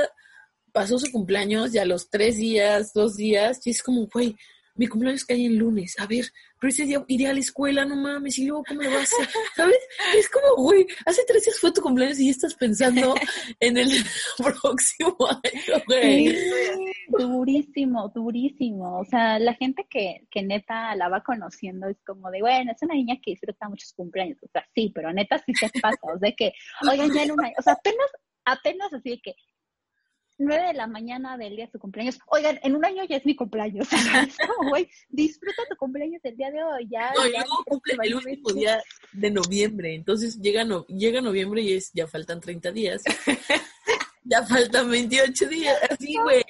[0.73, 4.36] pasó su cumpleaños y a los tres días, dos días, y es como, güey,
[4.77, 6.25] mi cumpleaños cae el lunes, a ver,
[6.59, 9.23] pero ese día iré a la escuela, no mames, y luego, ¿cómo lo vas a
[9.23, 9.27] hacer?
[9.55, 9.77] ¿Sabes?
[10.15, 13.15] Es como, güey, hace tres días fue tu cumpleaños y ya estás pensando
[13.59, 13.89] en el
[14.37, 16.29] próximo año, güey.
[16.29, 18.99] Sí, durísimo, durísimo.
[18.99, 22.81] O sea, la gente que, que neta la va conociendo es como de, bueno, es
[22.81, 24.37] una niña que disfruta muchos cumpleaños.
[24.43, 25.99] O sea, sí, pero neta sí se pasa.
[26.01, 26.53] O sea, que,
[26.89, 28.11] oigan, ya en una, o sea, apenas,
[28.45, 29.35] apenas así de que
[30.38, 33.26] nueve de la mañana del día de su cumpleaños, oigan, en un año ya es
[33.26, 33.88] mi cumpleaños.
[34.69, 37.12] Güey, disfruta tu cumpleaños el día de hoy, ya.
[37.15, 38.82] No, ya luego cumple el último día
[39.13, 39.95] de noviembre.
[39.95, 43.02] Entonces llega, no, llega noviembre y es, ya faltan 30 días.
[44.23, 45.78] ya faltan 28 días.
[45.89, 46.43] Así, güey.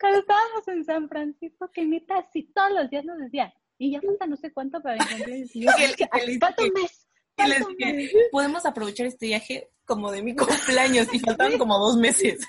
[0.00, 4.00] Cuando estábamos en San Francisco, que neta, así todos los días nos decía, y ya
[4.00, 5.54] falta no sé cuánto para mi cumpleaños.
[5.56, 7.08] Y yo, Que- que "Ay, les falta un mes.
[7.38, 8.12] Y les dije, mes".
[8.30, 12.40] podemos aprovechar este viaje como de mi cumpleaños y faltaban como dos meses.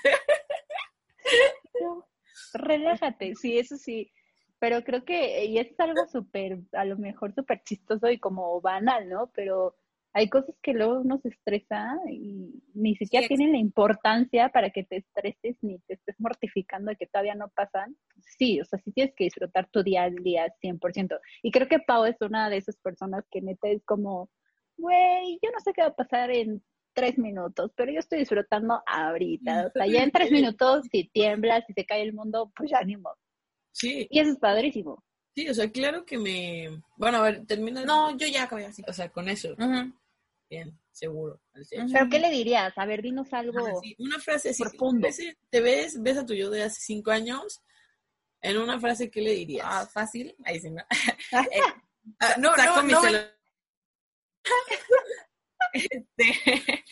[2.54, 4.10] Relájate, sí, eso sí.
[4.58, 9.08] Pero creo que, y es algo súper, a lo mejor súper chistoso y como banal,
[9.08, 9.30] ¿no?
[9.34, 9.76] Pero
[10.16, 14.70] hay cosas que luego uno se estresa y ni siquiera Sí, tienen la importancia para
[14.70, 17.96] que te estreses ni te estés mortificando de que todavía no pasan.
[18.38, 21.18] Sí, o sea, sí tienes que disfrutar tu día al día 100%.
[21.42, 24.30] Y creo que Pau es una de esas personas que neta es como,
[24.76, 26.62] güey, yo no sé qué va a pasar en
[26.94, 29.66] tres minutos, pero yo estoy disfrutando ahorita.
[29.66, 32.80] O sea, ya en tres minutos, si tiembla, si se cae el mundo, pues ya
[32.82, 33.16] ni modo.
[33.72, 35.02] Sí, Y eso es padrísimo.
[35.34, 36.82] sí, o sea, claro que me.
[36.96, 37.84] Bueno, a ver, termina.
[37.84, 38.82] No, yo ya acabé así.
[38.86, 39.52] O sea, con eso.
[39.54, 39.92] Ujú.
[40.48, 41.40] Bien, seguro.
[41.70, 42.72] ¿Pero qué le dirías?
[42.78, 43.80] A ver, dinos algo.
[43.82, 44.62] Sí, Una frase así.
[44.62, 45.08] profundo.
[45.08, 47.62] ves- Te ves, ves a tu yo de hace cinco años.
[48.40, 49.66] En una frase, ¿qué le dirías?
[49.68, 50.36] Ah, fácil.
[50.44, 50.82] Ahí sí, no.
[52.20, 53.34] Ah, no, saco no, mi no, celular.
[55.90, 56.84] Este,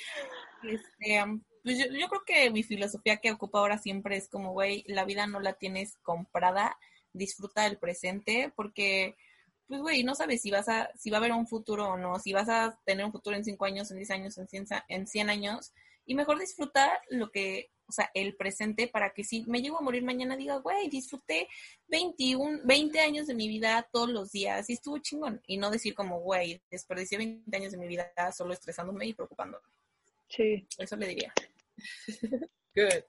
[0.62, 1.20] este,
[1.62, 5.04] pues yo, yo creo que mi filosofía que ocupa ahora siempre es como, güey, la
[5.04, 6.76] vida no la tienes comprada,
[7.12, 9.16] disfruta del presente, porque,
[9.68, 12.18] pues, güey, no sabes si vas a, si va a haber un futuro o no,
[12.18, 15.06] si vas a tener un futuro en cinco años, en diez años, en cien, en
[15.06, 15.72] 100 años,
[16.04, 19.82] y mejor disfrutar lo que, o sea, el presente para que si me llego a
[19.82, 21.48] morir mañana diga, güey, disfruté
[21.88, 25.40] 21, 20 años de mi vida todos los días y estuvo chingón.
[25.46, 29.64] Y no decir como, güey, desperdicié 20 años de mi vida solo estresándome y preocupándome.
[30.28, 30.66] Sí.
[30.78, 31.32] Eso le diría.
[32.74, 33.04] Good.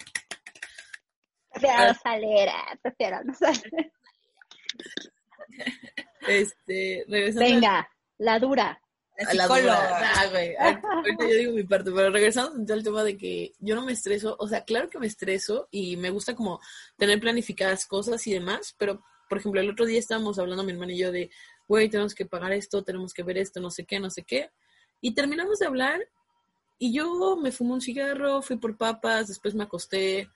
[1.49, 3.91] Prefiero no salir, eh, prefiero no salir.
[6.27, 8.82] Este, regresando Venga, la dura.
[9.27, 10.13] A la dura.
[10.15, 10.55] Ah, güey.
[10.55, 14.35] Ahorita yo digo mi parte, pero regresando al tema de que yo no me estreso,
[14.39, 16.59] o sea, claro que me estreso y me gusta como
[16.97, 20.91] tener planificadas cosas y demás, pero por ejemplo, el otro día estábamos hablando mi hermano
[20.91, 21.31] y yo de,
[21.67, 24.51] güey, tenemos que pagar esto, tenemos que ver esto, no sé qué, no sé qué.
[25.01, 26.07] Y terminamos de hablar
[26.77, 30.29] y yo me fumé un cigarro, fui por papas, después me acosté,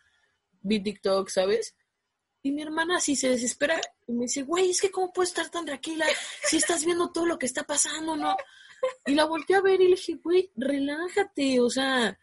[0.62, 1.76] vi TikTok, ¿sabes?
[2.44, 5.50] Y mi hermana así se desespera y me dice, güey, es que cómo puedes estar
[5.50, 6.06] tan tranquila
[6.44, 8.36] si estás viendo todo lo que está pasando, ¿no?
[9.06, 12.18] Y la volteé a ver y le dije, güey, relájate, o sea,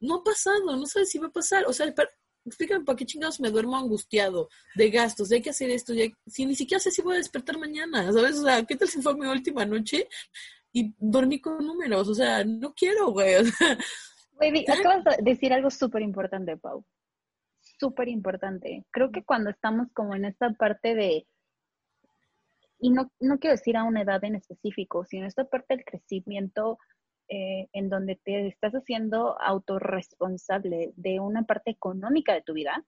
[0.00, 1.64] no ha pasado, no sabes si va a pasar.
[1.66, 2.10] O sea, para-
[2.44, 6.14] explícame para qué chingados me duermo angustiado de gastos, de hay que hacer esto, de
[6.26, 8.38] si ni siquiera sé si voy a despertar mañana, ¿sabes?
[8.38, 10.08] O sea, ¿qué tal si fue mi última noche
[10.72, 12.08] y dormí con números?
[12.08, 13.36] O sea, no quiero, güey.
[13.36, 13.78] O sea,
[14.32, 16.84] Güey, acabas de decir algo súper importante, Pau.
[17.80, 18.84] Súper importante.
[18.90, 21.26] Creo que cuando estamos como en esta parte de,
[22.78, 26.78] y no, no quiero decir a una edad en específico, sino esta parte del crecimiento
[27.28, 32.84] eh, en donde te estás haciendo autorresponsable de una parte económica de tu vida,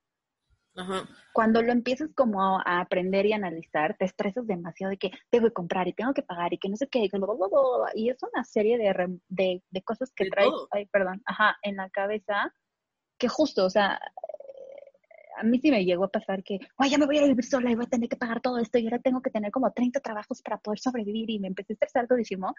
[0.76, 1.08] ajá.
[1.32, 5.54] cuando lo empiezas como a, aprender y analizar, te estresas demasiado de que tengo que
[5.54, 7.48] comprar y tengo que pagar y que no sé qué, y, que bla, bla, bla,
[7.48, 11.76] bla, y es una serie de, de, de cosas que traes, ay, perdón, ajá, en
[11.76, 12.54] la cabeza,
[13.18, 13.98] que justo, o sea,
[15.38, 17.70] a mí sí me llegó a pasar que, oye, ya me voy a vivir sola
[17.70, 20.00] y voy a tener que pagar todo esto y ahora tengo que tener como 30
[20.00, 22.54] trabajos para poder sobrevivir y me empecé a estresar durísimo.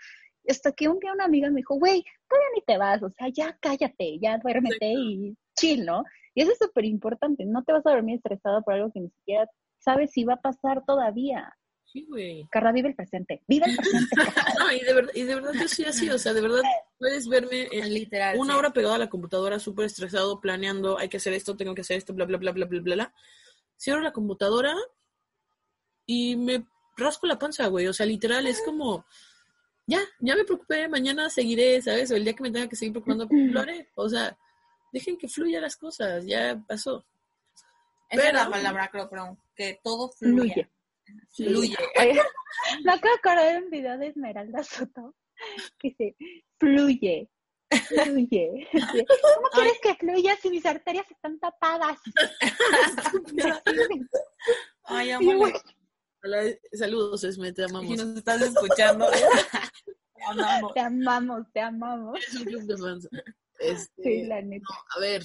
[0.48, 3.28] Hasta que un día una amiga me dijo, güey, todavía ni te vas, o sea,
[3.30, 6.04] ya cállate, ya duérmete y chill, ¿no?
[6.34, 9.10] Y eso es súper importante, no te vas a dormir estresado por algo que ni
[9.10, 9.50] siquiera
[9.80, 11.54] sabes si va a pasar todavía.
[11.92, 12.48] Sí, güey.
[12.52, 14.16] Carla, vive el presente, vive el presente.
[14.60, 16.62] No, y de, verdad, y de verdad yo soy así, o sea, de verdad
[17.00, 18.38] puedes verme en Literal.
[18.38, 18.60] una sí.
[18.60, 21.98] hora pegada a la computadora, súper estresado, planeando, hay que hacer esto, tengo que hacer
[21.98, 23.14] esto, bla, bla, bla, bla, bla, bla, bla.
[23.80, 24.76] Cierro la computadora
[26.06, 26.66] y me
[26.98, 27.88] rasco la panza, güey.
[27.88, 29.06] O sea, literal, es como,
[29.88, 32.12] ya, ya me preocupé, mañana seguiré, ¿sabes?
[32.12, 33.90] O el día que me tenga que seguir preocupando, lo haré.
[33.96, 34.38] O sea,
[34.94, 37.06] dejen que fluyan las cosas, ya pasó.
[38.10, 40.54] Esa es la pero- palabra, creo, pero que todo fluya.
[40.54, 40.70] Fluye.
[41.32, 41.76] Fluye.
[41.99, 42.22] Oye,
[42.84, 45.16] me acabo de acordar de un video de Esmeralda Soto
[45.78, 46.16] que dice,
[46.60, 47.30] fluye,
[47.88, 48.68] fluye.
[48.72, 51.99] ¿Cómo quieres que fluya si mis arterias están tapadas?
[54.84, 55.53] Ay, amor,
[56.22, 56.43] Hola,
[56.74, 57.97] saludos, Esme, te si amamos.
[57.97, 59.07] nos estás escuchando.
[60.16, 60.74] te amamos.
[60.74, 62.20] Te amamos, te amamos.
[62.20, 63.10] Es un club de fans.
[63.60, 64.66] Este, Sí, la neta.
[64.97, 65.24] A ver,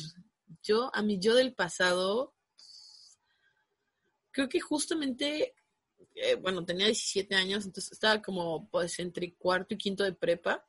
[0.63, 2.33] yo, a mi yo del pasado,
[4.31, 5.55] creo que justamente,
[6.15, 10.65] eh, bueno, tenía 17 años, entonces estaba como, pues, entre cuarto y quinto de prepa.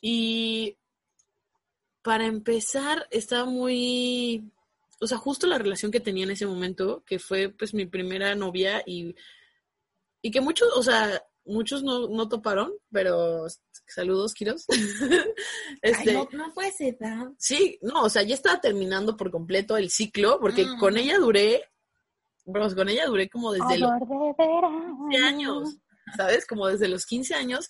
[0.00, 0.76] Y
[2.02, 4.50] para empezar, estaba muy,
[5.00, 8.34] o sea, justo la relación que tenía en ese momento, que fue, pues, mi primera
[8.34, 9.14] novia y,
[10.22, 13.46] y que muchos, o sea, muchos no, no toparon, pero
[13.86, 14.66] saludos, Kiros.
[15.82, 17.26] Este, Ay, no, no fue esa edad.
[17.38, 20.78] Sí, no, o sea, ya estaba terminando por completo el ciclo, porque Mm.
[20.78, 21.64] con ella duré,
[22.46, 25.08] bros, con ella duré como desde los Amor de verano.
[25.10, 25.76] 15 años,
[26.16, 26.46] ¿sabes?
[26.46, 27.68] Como desde los 15 años.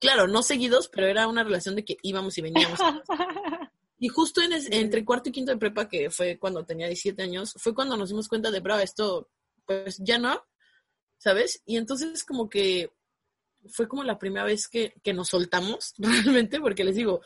[0.00, 2.78] Claro, no seguidos, pero era una relación de que íbamos y veníamos.
[3.96, 7.22] Y justo en es- entre cuarto y quinto de prepa, que fue cuando tenía 17
[7.22, 9.30] años, fue cuando nos dimos cuenta de, bravo, esto,
[9.64, 10.44] pues ya no,
[11.16, 11.62] ¿sabes?
[11.64, 12.92] Y entonces como que
[13.68, 17.22] fue como la primera vez que, que nos soltamos, realmente, porque les digo,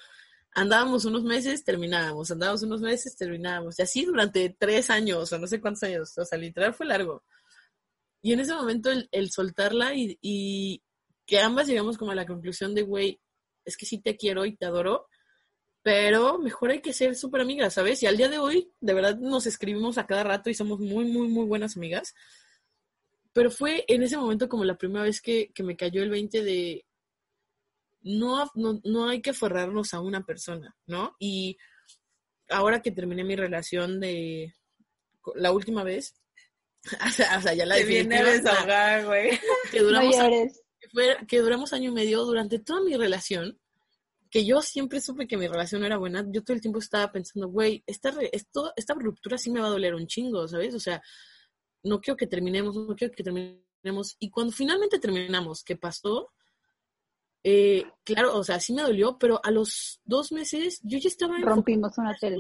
[0.52, 5.46] andábamos unos meses, terminábamos, andábamos unos meses, terminábamos, y así durante tres años, o no
[5.46, 7.22] sé cuántos años, o sea, literal fue largo.
[8.22, 10.82] Y en ese momento el, el soltarla y, y
[11.26, 13.20] que ambas llegamos como a la conclusión de, güey,
[13.64, 15.06] es que sí te quiero y te adoro,
[15.82, 18.02] pero mejor hay que ser súper amigas, ¿sabes?
[18.02, 21.04] Y al día de hoy, de verdad, nos escribimos a cada rato y somos muy,
[21.04, 22.14] muy, muy buenas amigas.
[23.32, 26.42] Pero fue en ese momento como la primera vez que, que me cayó el 20
[26.42, 26.84] de
[28.08, 31.14] no, no, no hay que aferrarnos a una persona, ¿no?
[31.18, 31.56] Y
[32.48, 34.54] ahora que terminé mi relación de
[35.34, 36.14] la última vez,
[37.06, 39.30] o sea, o sea, ya la Te viene a definitiva, desahogar, güey.
[39.70, 40.62] que No duramos llores.
[40.80, 43.58] que, fue- que duramos año y medio durante toda mi relación,
[44.30, 47.48] que yo siempre supe que mi relación era buena, yo todo el tiempo estaba pensando,
[47.48, 50.74] güey, esta, esto, esta ruptura sí me va a doler un chingo, ¿sabes?
[50.74, 51.02] O sea,
[51.82, 54.16] no quiero que terminemos, no quiero que terminemos.
[54.18, 56.30] Y cuando finalmente terminamos, ¿qué pasó?
[57.44, 61.38] Eh, claro, o sea, sí me dolió, pero a los dos meses yo ya estaba...
[61.38, 62.38] Rompimos una tele.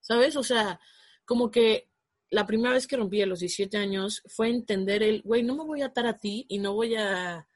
[0.00, 0.36] ¿Sabes?
[0.36, 0.78] O sea,
[1.24, 1.88] como que
[2.30, 5.64] la primera vez que rompí a los 17 años fue entender el, güey, no me
[5.64, 7.48] voy a atar a ti y no voy a,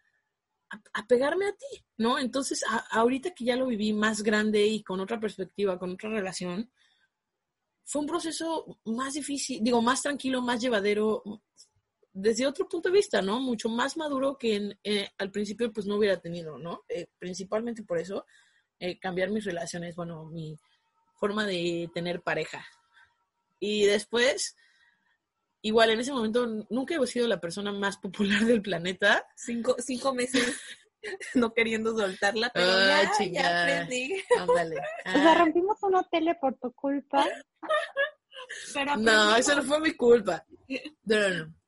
[0.71, 2.19] a, pegarme a ti, ¿no?
[2.19, 6.71] Entonces, ahorita que ya lo viví más grande y con otra perspectiva, con otra relación,
[7.85, 11.23] fue un proceso más difícil, digo, más tranquilo, más llevadero,
[12.13, 13.41] desde otro punto de vista, ¿no?
[13.41, 16.85] Mucho más maduro que eh, al principio pues no hubiera tenido, ¿no?
[16.89, 18.27] Eh, principalmente por eso,
[18.79, 20.59] eh, cambiar mis relaciones, bueno, mi
[21.15, 22.65] forma de tener pareja.
[23.59, 24.57] Y después,
[25.63, 29.27] igual en ese momento nunca he sido la persona más popular del planeta.
[29.37, 30.61] Cinco, cinco meses
[31.35, 34.23] no queriendo soltarla, pero ya, ya aprendí.
[34.39, 34.77] Ándale.
[35.07, 37.27] O sea, rompimos una tele por tu culpa.
[38.99, 40.45] no, eso no fue mi culpa.
[41.05, 41.60] No, no,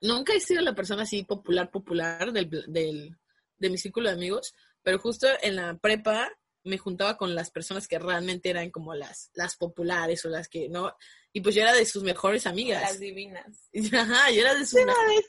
[0.00, 3.16] Nunca he sido la persona así popular, popular del, del,
[3.58, 6.30] de mi círculo de amigos, pero justo en la prepa
[6.64, 10.68] me juntaba con las personas que realmente eran como las, las populares o las que
[10.68, 10.94] no.
[11.32, 12.82] Y pues yo era de sus mejores amigas.
[12.82, 13.70] Las divinas.
[13.92, 15.24] Ajá, yo era de sus mejores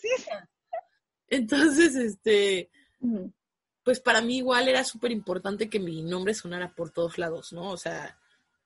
[1.28, 2.70] Entonces, este,
[3.84, 7.70] pues para mí igual era súper importante que mi nombre sonara por todos lados, ¿no?
[7.70, 8.18] O sea,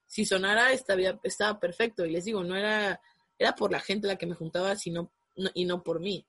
[0.07, 2.05] si sonara estaba, estaba perfecto.
[2.05, 2.99] Y les digo, no era,
[3.37, 5.11] era por la gente la que me juntaba, sino,
[5.53, 6.25] y no por mí.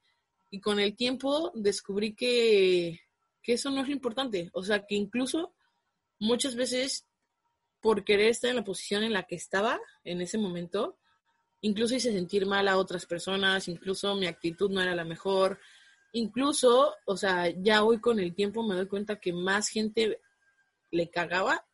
[0.51, 3.01] Y con el tiempo descubrí que,
[3.43, 4.51] que eso no es lo importante.
[4.53, 5.55] O sea, que incluso
[6.19, 7.07] muchas veces
[7.81, 10.99] por querer estar en la posición en la que estaba en ese momento,
[11.61, 15.61] incluso hice sentir mal a otras personas, incluso mi actitud no era la mejor,
[16.13, 20.21] incluso, o sea, ya hoy con el tiempo me doy cuenta que más gente
[20.91, 21.65] le cagaba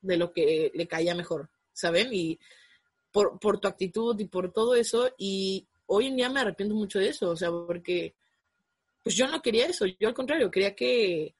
[0.00, 2.08] de lo que le caía mejor, ¿saben?
[2.12, 2.38] Y
[3.10, 6.98] por, por tu actitud y por todo eso, y hoy en día me arrepiento mucho
[6.98, 8.14] de eso, o sea, porque
[9.02, 11.34] pues yo no quería eso, yo al contrario, quería que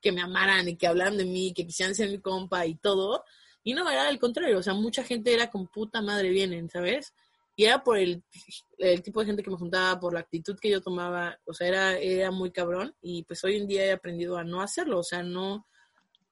[0.00, 3.24] que me amaran y que hablaran de mí, que quisieran ser mi compa y todo.
[3.64, 7.12] Y no, era al contrario, o sea, mucha gente era con puta madre vienen, ¿sabes?
[7.56, 8.22] Y era por el,
[8.78, 11.66] el, tipo de gente que me juntaba, por la actitud que yo tomaba, o sea,
[11.66, 12.94] era, era muy cabrón.
[13.02, 15.66] Y pues hoy en día he aprendido a no hacerlo, o sea, no,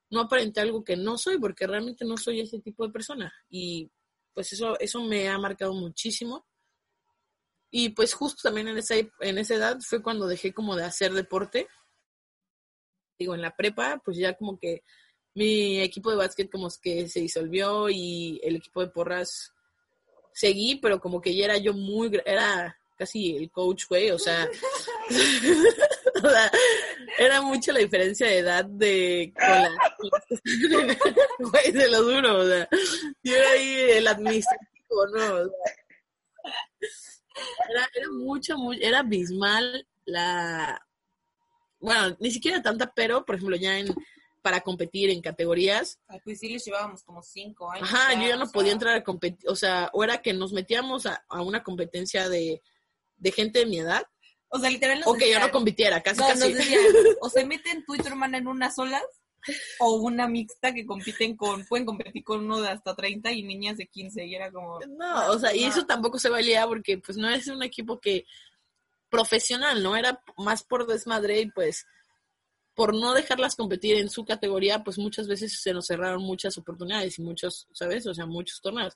[0.09, 3.33] no aparentar algo que no soy, porque realmente no soy ese tipo de persona.
[3.49, 3.91] Y
[4.33, 6.45] pues eso, eso me ha marcado muchísimo.
[7.69, 11.13] Y pues justo también en esa, en esa edad fue cuando dejé como de hacer
[11.13, 11.67] deporte
[13.17, 14.83] digo, en la prepa, pues ya como que
[15.33, 19.53] mi equipo de básquet como que se disolvió y el equipo de porras
[20.33, 24.49] seguí, pero como que ya era yo muy, era casi el coach, güey, o sea,
[27.19, 29.71] era mucho la diferencia de edad de con la,
[31.39, 32.67] güey, se lo duro, o sea,
[33.23, 35.51] yo era ahí el administrativo, ¿no?
[37.69, 40.85] Era, era mucho, muy, era abismal la,
[41.79, 43.93] bueno, ni siquiera tanta, pero por ejemplo ya en
[44.47, 45.99] para competir en categorías.
[46.23, 47.91] pues sí les llevábamos como cinco años.
[47.91, 51.05] Ajá, yo ya no podía entrar a competir, o sea, o era que nos metíamos
[51.05, 52.61] a, una competencia de,
[53.35, 54.03] gente de mi edad.
[54.47, 55.09] O sea, literalmente.
[55.09, 56.55] o que yo no compitiera, casi casi.
[57.19, 59.01] o se meten tú y tu hermana en una sola,
[59.79, 63.77] o una mixta que compiten con, pueden competir con uno de hasta 30 y niñas
[63.77, 64.79] de 15, y era como...
[64.87, 68.25] No, o sea, y eso tampoco se valía porque pues no es un equipo que
[69.09, 69.95] profesional, ¿no?
[69.95, 71.85] Era más por desmadre y pues
[72.75, 77.17] por no dejarlas competir en su categoría, pues muchas veces se nos cerraron muchas oportunidades
[77.17, 78.05] y muchos, ¿sabes?
[78.05, 78.95] O sea, muchos torneos.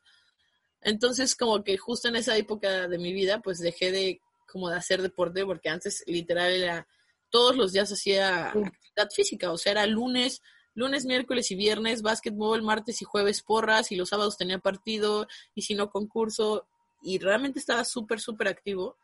[0.81, 4.75] Entonces, como que justo en esa época de mi vida, pues dejé de como de
[4.75, 6.87] hacer deporte, porque antes literal era
[7.31, 10.41] todos los días hacía actividad física, o sea, era lunes,
[10.75, 15.63] lunes, miércoles y viernes, básquetbol, martes y jueves porras, y los sábados tenía partido, y
[15.63, 16.67] si no concurso,
[17.01, 18.97] y realmente estaba súper, súper activo.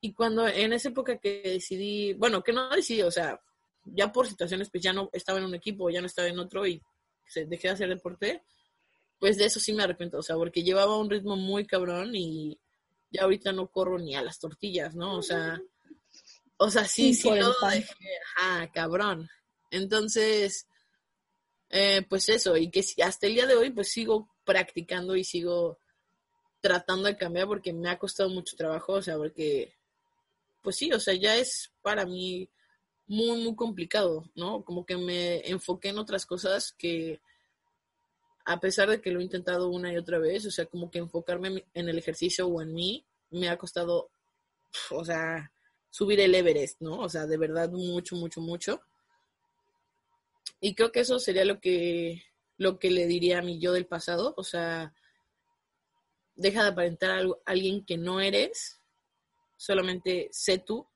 [0.00, 3.40] Y cuando en esa época que decidí, bueno, que no decidí, o sea,
[3.84, 6.66] ya por situaciones, pues ya no estaba en un equipo, ya no estaba en otro
[6.66, 6.82] y
[7.34, 8.42] dejé de hacer deporte,
[9.18, 12.58] pues de eso sí me arrepiento, o sea, porque llevaba un ritmo muy cabrón y
[13.10, 15.16] ya ahorita no corro ni a las tortillas, ¿no?
[15.16, 15.60] O sea,
[16.58, 17.94] o sea, sí, sí, todo dejé,
[18.36, 19.28] ajá, cabrón.
[19.70, 20.66] Entonces,
[21.70, 25.78] eh, pues eso, y que hasta el día de hoy, pues sigo practicando y sigo
[26.60, 29.74] tratando de cambiar porque me ha costado mucho trabajo, o sea, porque
[30.62, 32.50] pues sí, o sea, ya es para mí
[33.06, 34.64] muy, muy complicado, ¿no?
[34.64, 37.20] Como que me enfoqué en otras cosas que,
[38.44, 40.98] a pesar de que lo he intentado una y otra vez, o sea, como que
[40.98, 44.10] enfocarme en el ejercicio o en mí, me ha costado,
[44.90, 45.52] o sea,
[45.96, 46.98] subir el Everest, ¿no?
[46.98, 48.82] O sea, de verdad mucho, mucho, mucho.
[50.60, 52.22] y creo que eso sería lo que,
[52.58, 54.34] lo que le diría a mi yo del pasado.
[54.36, 54.92] O sea,
[56.34, 58.78] deja de aparentar a alguien que no eres,
[59.56, 60.86] solamente sé tú.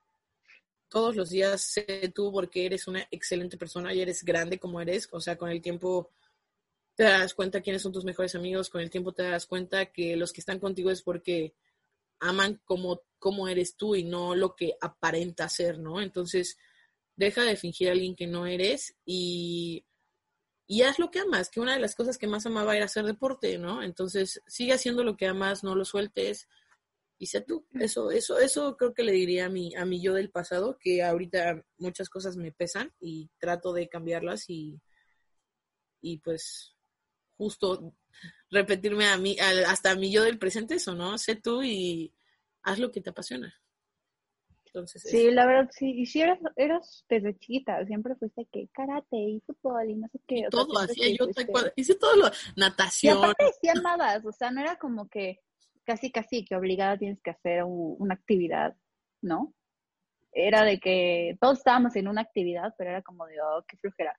[0.90, 5.08] Todos los días sé tú porque eres una excelente persona y eres grande como eres.
[5.12, 6.10] O sea, con el tiempo
[6.94, 10.14] te das cuenta quiénes son tus mejores amigos, con el tiempo te das cuenta que
[10.16, 11.54] los que están contigo es porque
[12.20, 16.00] aman como, como eres tú y no lo que aparenta ser, ¿no?
[16.00, 16.58] Entonces,
[17.16, 19.84] deja de fingir a alguien que no eres y,
[20.66, 23.04] y haz lo que amas, que una de las cosas que más amaba era hacer
[23.04, 23.82] deporte, ¿no?
[23.82, 26.48] Entonces, sigue haciendo lo que amas, no lo sueltes
[27.18, 27.66] y sé tú.
[27.74, 31.02] Eso, eso, eso creo que le diría a mi, a mi yo del pasado, que
[31.02, 34.80] ahorita muchas cosas me pesan y trato de cambiarlas y,
[36.00, 36.74] y pues
[37.36, 37.94] justo
[38.50, 39.36] repetirme a mí,
[39.66, 41.18] hasta a mi yo del presente eso, ¿no?
[41.18, 42.12] Sé tú y
[42.62, 43.54] haz lo que te apasiona
[44.86, 45.90] sí, la verdad, sí.
[45.90, 50.20] Y si eras, eras desde chiquita, siempre fuiste que karate y fútbol y no sé
[50.26, 50.46] qué.
[50.50, 51.26] todo, hacía yo
[51.76, 53.18] hice todo lo, natación.
[53.18, 53.44] Y aparte
[53.76, 55.40] amabas, o sea, no era como que
[55.84, 58.76] casi, casi que obligada tienes que hacer una actividad,
[59.22, 59.54] ¿no?
[60.32, 64.16] Era de que todos estábamos en una actividad, pero era como de, oh, qué flujera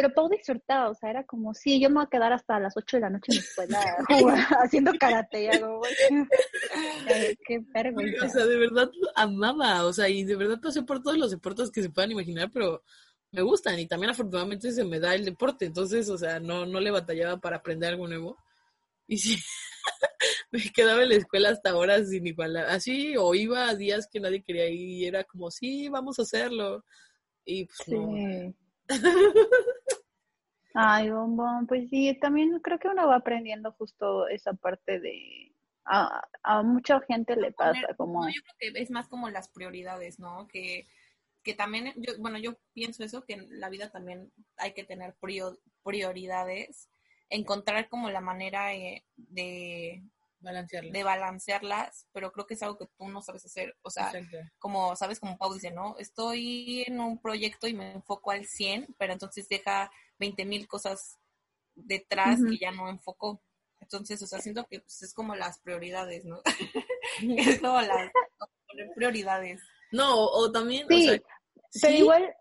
[0.00, 2.74] pero todo disfrutaba, o sea, era como, sí, yo me voy a quedar hasta las
[2.74, 3.78] 8 de la noche en la escuela
[4.64, 5.82] haciendo karate, y algo,
[7.46, 8.24] qué vergüenza.
[8.24, 11.70] O sea, de verdad amaba, o sea, y de verdad pasé por todos los deportes
[11.70, 12.82] que se puedan imaginar, pero
[13.30, 16.80] me gustan, y también afortunadamente se me da el deporte, entonces, o sea, no, no
[16.80, 18.38] le batallaba para aprender algo nuevo,
[19.06, 19.36] y sí,
[20.50, 24.18] me quedaba en la escuela hasta horas sin igual, así, o iba a días que
[24.18, 26.86] nadie quería ir, y era como, sí, vamos a hacerlo,
[27.44, 28.54] y pues no.
[30.74, 35.52] Ay, bombón, pues sí, también creo que uno va aprendiendo justo esa parte de...
[35.84, 38.28] A, mucha gente le pasa como...
[38.28, 40.46] yo creo que es más como las prioridades, ¿no?
[40.46, 40.86] Que,
[41.42, 45.16] que también, yo, bueno, yo pienso eso, que en la vida también hay que tener
[45.82, 46.88] prioridades,
[47.28, 50.04] encontrar como la manera eh, de,
[50.40, 50.92] balancearlas.
[50.92, 53.76] de balancearlas, pero creo que es algo que tú no sabes hacer.
[53.82, 54.12] O sea,
[54.58, 55.96] como sabes, como Pau dice, ¿no?
[55.98, 59.90] Estoy en un proyecto y me enfoco al 100, pero entonces deja
[60.20, 61.18] 20 mil cosas
[61.74, 63.42] detrás que ya no enfocó.
[63.80, 66.40] Entonces, o sea, siento que pues, es como las prioridades, ¿no?
[67.36, 68.12] es como las
[68.94, 69.60] prioridades.
[69.90, 71.12] No, o también, sí, o
[71.70, 72.36] sea, pero igual.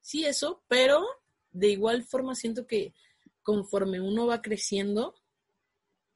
[0.00, 1.04] Sí, eso, pero
[1.50, 2.94] de igual forma siento que
[3.42, 5.14] conforme uno va creciendo,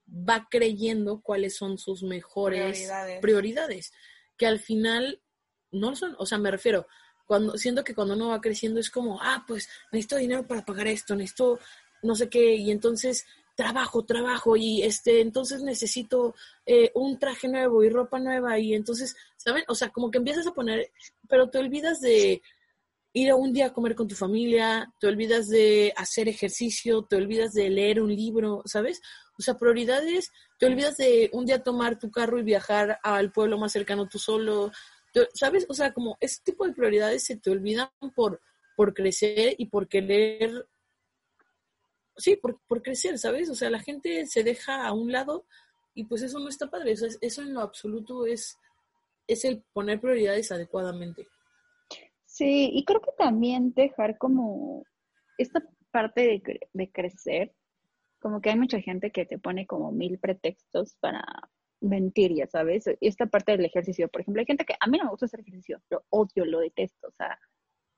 [0.09, 3.21] va creyendo cuáles son sus mejores prioridades.
[3.21, 3.93] prioridades,
[4.37, 5.23] que al final
[5.71, 6.87] no son, o sea, me refiero,
[7.27, 10.87] cuando siento que cuando uno va creciendo es como, ah, pues necesito dinero para pagar
[10.87, 11.59] esto, necesito
[12.03, 16.35] no sé qué, y entonces trabajo, trabajo, y este, entonces necesito
[16.67, 19.65] eh, un traje nuevo y ropa nueva, y entonces, ¿saben?
[19.69, 20.91] O sea, como que empiezas a poner,
[21.29, 22.43] pero te olvidas de
[23.15, 27.17] ir a un día a comer con tu familia, te olvidas de hacer ejercicio, te
[27.17, 29.01] olvidas de leer un libro, ¿sabes?
[29.39, 33.57] O sea, prioridades, te olvidas de un día tomar tu carro y viajar al pueblo
[33.57, 34.71] más cercano tú solo,
[35.35, 35.67] ¿sabes?
[35.69, 38.41] O sea, como ese tipo de prioridades se te olvidan por,
[38.77, 40.67] por crecer y por querer,
[42.17, 43.49] sí, por, por crecer, ¿sabes?
[43.51, 45.47] O sea, la gente se deja a un lado
[45.95, 48.59] y pues eso no está padre, eso, eso en lo absoluto es,
[49.27, 51.27] es el poner prioridades adecuadamente.
[52.27, 54.85] Sí, y creo que también dejar como
[55.39, 57.55] esta parte de, de crecer,
[58.21, 61.25] como que hay mucha gente que te pone como mil pretextos para
[61.81, 62.87] mentir, ya sabes.
[63.01, 65.27] Y esta parte del ejercicio, por ejemplo, hay gente que a mí no me gusta
[65.27, 67.39] hacer ejercicio, lo odio, lo detesto, o sea,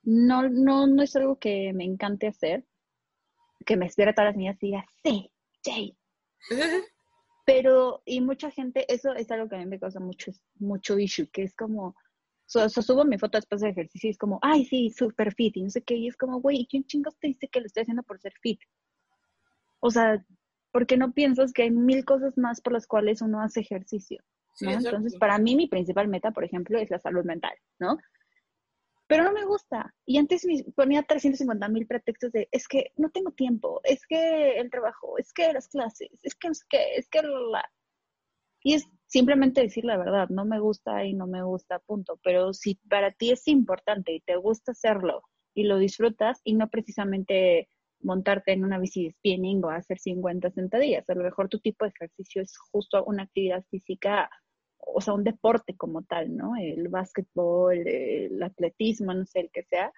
[0.03, 2.65] no, no, no es algo que me encante hacer,
[3.67, 5.31] que me espera todas las niñas y diga, sí,
[5.65, 5.97] Jay.
[7.45, 11.29] Pero, y mucha gente, eso es algo que a mí me causa mucho, mucho issue,
[11.31, 11.97] que es como,
[12.45, 15.63] so, subo mi foto después del ejercicio y es como, ay, sí, super fit, y
[15.63, 18.03] no sé qué, y es como, güey, ¿quién chingos te dice que lo estoy haciendo
[18.03, 18.61] por ser fit?
[19.81, 20.25] O sea,
[20.73, 24.23] porque no piensas que hay mil cosas más por las cuales uno hace ejercicio.
[24.61, 24.73] ¿no?
[24.73, 27.99] Entonces, para mí, mi principal meta, por ejemplo, es la salud mental, ¿no?
[29.07, 29.95] Pero no me gusta.
[30.05, 34.59] Y antes me ponía 350 mil pretextos de, es que no tengo tiempo, es que
[34.59, 37.65] el trabajo, es que las clases, es que no sé qué, es que la...
[38.63, 42.21] Y es simplemente decir la verdad, no me gusta y no me gusta, punto.
[42.23, 45.23] Pero si para ti es importante y te gusta hacerlo
[45.55, 47.69] y lo disfrutas y no precisamente
[48.01, 51.09] montarte en una bici de spinning o hacer 50 sentadillas.
[51.09, 54.31] A lo mejor tu tipo de ejercicio es justo una actividad física,
[54.79, 56.57] o sea, un deporte como tal, ¿no?
[56.57, 59.93] El básquetbol, el atletismo, no sé, el que sea.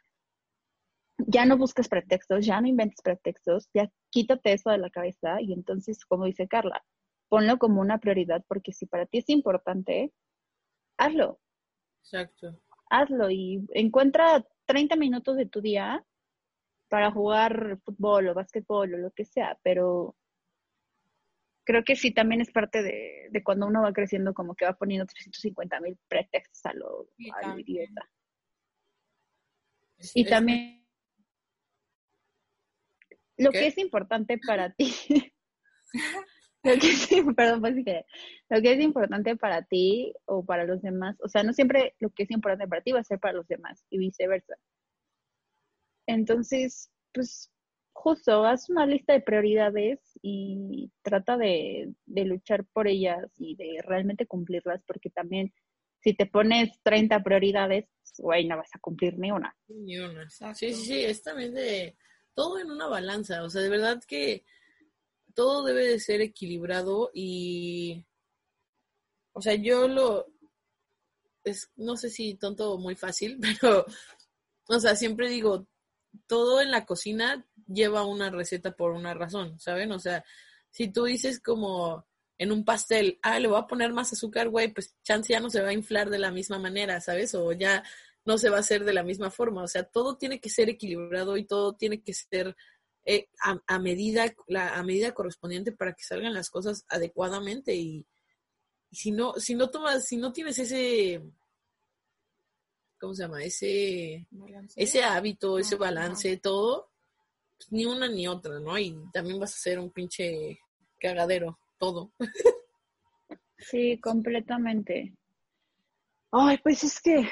[1.27, 5.53] Ya no busques pretextos, ya no inventes pretextos, ya quítate eso de la cabeza y
[5.53, 6.83] entonces, como dice Carla,
[7.29, 10.13] ponlo como una prioridad porque si para ti es importante,
[10.99, 11.39] hazlo.
[12.03, 12.59] Exacto.
[12.89, 16.05] Hazlo y encuentra 30 minutos de tu día
[16.91, 20.17] para jugar fútbol o básquetbol o lo que sea, pero
[21.65, 24.73] creo que sí también es parte de, de cuando uno va creciendo, como que va
[24.75, 28.11] poniendo 350 mil pretextos a lo, Sí, a lo idiota.
[29.99, 30.85] Es- Y es- también
[33.39, 34.93] lo que es importante para ti,
[36.65, 41.17] lo que es, perdón, pues, lo que es importante para ti o para los demás,
[41.23, 43.47] o sea, no siempre lo que es importante para ti va a ser para los
[43.47, 44.57] demás y viceversa.
[46.15, 47.51] Entonces, pues
[47.93, 53.83] justo, haz una lista de prioridades y trata de, de luchar por ellas y de
[53.87, 55.53] realmente cumplirlas, porque también
[56.03, 57.87] si te pones 30 prioridades,
[58.19, 59.55] güey, no vas a cumplir ni una.
[59.69, 60.29] Ni una.
[60.31, 61.97] Sí, sí, sí, es también de
[62.35, 64.45] todo en una balanza, o sea, de verdad que
[65.35, 68.05] todo debe de ser equilibrado y,
[69.33, 70.27] o sea, yo lo,
[71.45, 73.85] es, no sé si tonto o muy fácil, pero,
[74.69, 75.67] o sea, siempre digo,
[76.27, 79.93] todo en la cocina lleva una receta por una razón, ¿saben?
[79.93, 80.25] O sea,
[80.71, 82.07] si tú dices como
[82.39, 85.51] en un pastel, ah, le voy a poner más azúcar, güey, pues chance ya no
[85.51, 87.35] se va a inflar de la misma manera, ¿sabes?
[87.35, 87.85] O ya
[88.25, 89.63] no se va a hacer de la misma forma.
[89.63, 92.57] O sea, todo tiene que ser equilibrado y todo tiene que ser
[93.05, 97.75] eh, a, a medida, la, a medida correspondiente para que salgan las cosas adecuadamente.
[97.75, 98.07] Y,
[98.91, 101.23] y si no, si no tomas, si no tienes ese,
[103.01, 103.43] ¿cómo se llama?
[103.43, 104.81] Ese, Balance.
[104.81, 106.91] ese hábito, ese balance, todo,
[107.57, 108.79] pues, ni una ni otra, ¿no?
[108.79, 110.59] Y también vas a ser un pinche
[110.99, 112.13] cagadero, todo.
[113.63, 115.15] Sí, completamente.
[116.33, 117.29] Ay, pues es que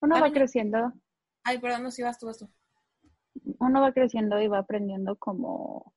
[0.00, 0.92] uno va creciendo,
[1.44, 2.48] Ay, perdón, no, si vas tú, vas tú.
[3.60, 5.94] uno va creciendo y va aprendiendo como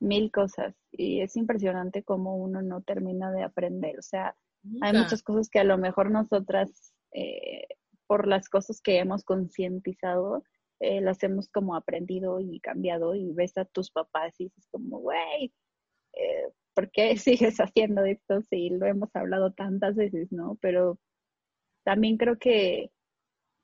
[0.00, 3.98] mil cosas y es impresionante cómo uno no termina de aprender.
[3.98, 4.34] O sea,
[4.80, 7.66] hay muchas cosas que a lo mejor nosotras, eh,
[8.06, 10.44] por las cosas que hemos concientizado,
[10.80, 14.98] eh, las hemos como aprendido y cambiado y ves a tus papás y dices como,
[14.98, 15.52] güey,
[16.14, 18.40] eh, ¿por qué sigues haciendo esto?
[18.42, 20.58] Sí, lo hemos hablado tantas veces, ¿no?
[20.60, 20.98] Pero
[21.84, 22.90] también creo que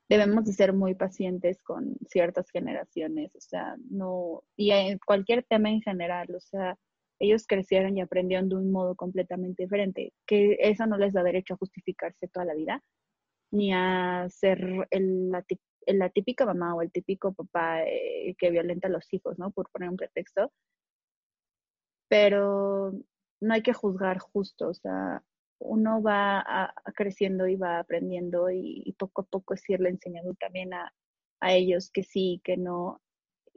[0.09, 5.69] debemos de ser muy pacientes con ciertas generaciones, o sea, no, y en cualquier tema
[5.69, 6.77] en general, o sea,
[7.19, 11.55] ellos crecieron y aprendieron de un modo completamente diferente, que eso no les da derecho
[11.55, 12.83] a justificarse toda la vida,
[13.51, 18.91] ni a ser el- la, típica mamá o el típico papá eh, que violenta a
[18.91, 19.51] los hijos, ¿no?
[19.51, 20.51] Por poner un pretexto.
[22.09, 22.93] Pero
[23.41, 25.23] no hay que juzgar justo, o sea,
[25.59, 30.93] uno va creciendo y va aprendiendo y, poco a poco es irle enseñando también a,
[31.39, 33.01] a ellos que sí, que no,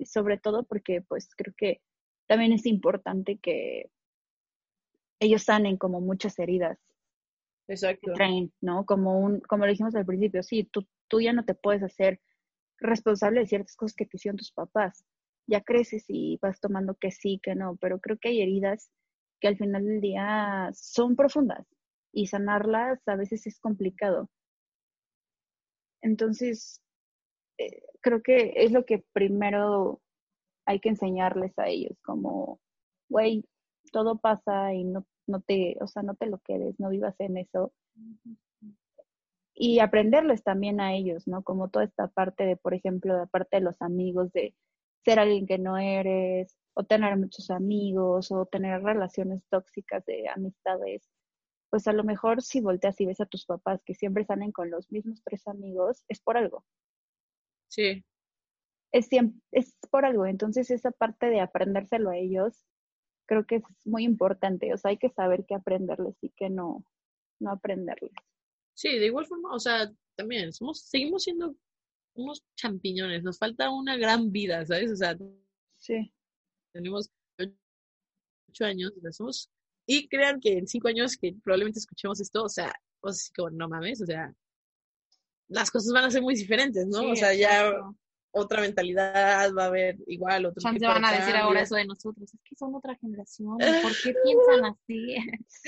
[0.05, 1.81] sobre todo porque pues creo que
[2.27, 3.91] también es importante que
[5.21, 6.79] ellos sanen como muchas heridas
[7.71, 8.13] Exacto.
[8.15, 8.85] traen, ¿no?
[8.85, 12.21] Como un, como lo dijimos al principio, sí, tú, tú ya no te puedes hacer
[12.79, 15.05] responsable de ciertas cosas que te hicieron tus papás.
[15.47, 18.91] Ya creces y vas tomando que sí, que no, pero creo que hay heridas
[19.41, 21.67] que al final del día son profundas
[22.13, 24.29] y sanarlas a veces es complicado.
[26.03, 26.83] Entonces,
[27.59, 30.01] eh, creo que es lo que primero
[30.67, 32.61] hay que enseñarles a ellos, como,
[33.09, 33.45] güey,
[33.93, 37.39] todo pasa y no, no te, o sea, no te lo quedes, no vivas en
[37.39, 37.73] eso.
[39.55, 41.43] Y aprenderles también a ellos, ¿no?
[41.43, 44.55] Como toda esta parte de, por ejemplo, la parte de los amigos, de
[45.05, 51.09] ser alguien que no eres, o tener muchos amigos, o tener relaciones tóxicas de amistades.
[51.71, 54.71] Pues a lo mejor si volteas y ves a tus papás que siempre salen con
[54.71, 56.65] los mismos tres amigos, es por algo
[57.69, 58.05] Sí.
[58.93, 60.27] es, siem- es por algo.
[60.27, 62.67] Entonces, esa parte de aprendérselo a ellos,
[63.31, 64.75] creo que es muy importante.
[64.75, 66.85] O sea, hay que saber qué aprenderles y qué no,
[67.39, 68.11] no aprenderles.
[68.75, 71.55] Sí, de igual forma, o sea, también somos, seguimos siendo
[72.15, 74.91] unos champiñones, nos falta una gran vida, ¿sabes?
[74.91, 75.17] O sea,
[75.77, 76.13] Sí.
[76.73, 77.09] tenemos
[77.39, 79.49] ocho años, o sea, somos,
[79.87, 83.51] y crean que en cinco años que probablemente escuchemos esto, o sea, o sea, como
[83.51, 84.35] no mames, o sea,
[85.49, 86.99] las cosas van a ser muy diferentes, ¿no?
[86.99, 87.73] Sí, o sea, ya.
[88.33, 92.33] Otra mentalidad va a haber igual, otro Chance van a decir ahora eso de nosotros.
[92.33, 93.59] Es que son otra generación.
[93.59, 95.17] ¿Por qué piensan así?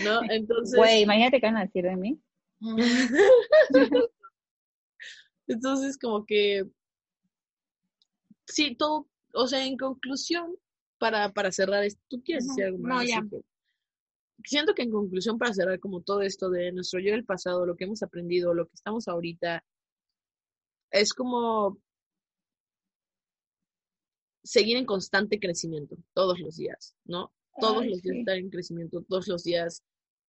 [0.04, 0.20] ¿no?
[0.30, 2.20] Entonces, Güey, imagínate qué van a decir de mí.
[5.48, 6.64] Entonces, como que,
[8.46, 10.56] sí, todo, o sea, en conclusión,
[10.98, 13.08] para, para cerrar esto, ¿tú quieres decir algo No, más?
[13.08, 13.18] ya.
[13.18, 13.42] Así que-
[14.44, 17.76] Siento que en conclusión, para cerrar como todo esto de nuestro yo del pasado, lo
[17.76, 19.62] que hemos aprendido, lo que estamos ahorita,
[20.90, 21.78] es como
[24.42, 27.32] seguir en constante crecimiento todos los días, ¿no?
[27.60, 28.20] Todos Ay, los días sí.
[28.20, 29.82] estar en crecimiento, todos los días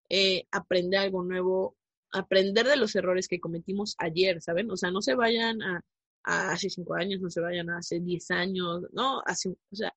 [0.10, 1.76] eh, aprender algo nuevo,
[2.12, 4.70] aprender de los errores que cometimos ayer, ¿saben?
[4.70, 5.82] O sea, no se vayan a,
[6.24, 9.94] hace cinco años, no se vayan a hace diez años, no, hace, o sea,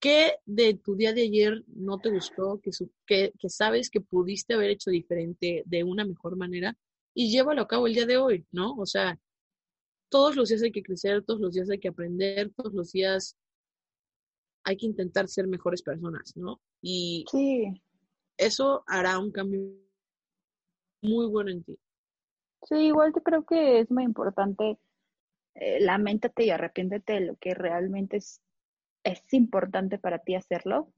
[0.00, 2.70] ¿qué de tu día de ayer no te gustó, que,
[3.06, 6.76] que, que sabes que pudiste haber hecho diferente de una mejor manera
[7.14, 8.74] y llévalo a cabo el día de hoy, ¿no?
[8.76, 9.18] O sea,
[10.14, 13.36] todos los días hay que crecer, todos los días hay que aprender, todos los días
[14.62, 16.60] hay que intentar ser mejores personas, ¿no?
[16.80, 17.82] Y sí.
[18.36, 19.60] eso hará un cambio
[21.02, 21.76] muy bueno en ti.
[22.62, 24.78] Sí, igual te creo que es muy importante,
[25.56, 28.40] eh, lamentate y arrepiéntete de lo que realmente es,
[29.02, 30.92] es importante para ti hacerlo,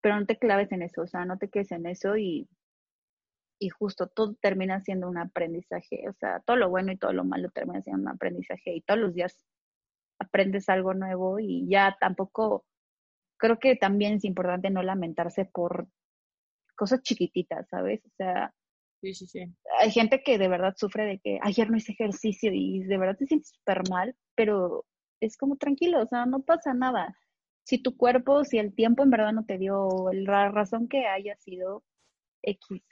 [0.00, 2.48] pero no te claves en eso, o sea, no te quedes en eso y,
[3.58, 7.24] y justo todo termina siendo un aprendizaje, o sea, todo lo bueno y todo lo
[7.24, 9.44] malo termina siendo un aprendizaje y todos los días
[10.18, 12.64] aprendes algo nuevo y ya tampoco,
[13.38, 15.88] creo que también es importante no lamentarse por
[16.76, 18.04] cosas chiquititas, ¿sabes?
[18.06, 18.52] O sea,
[19.04, 19.54] Sí, sí, sí.
[19.80, 23.18] Hay gente que de verdad sufre de que ayer no hice ejercicio y de verdad
[23.18, 24.86] te sientes súper mal, pero
[25.20, 27.14] es como tranquilo, o sea, no pasa nada.
[27.64, 31.36] Si tu cuerpo, si el tiempo en verdad no te dio, la razón que haya
[31.36, 31.84] sido
[32.42, 32.82] X.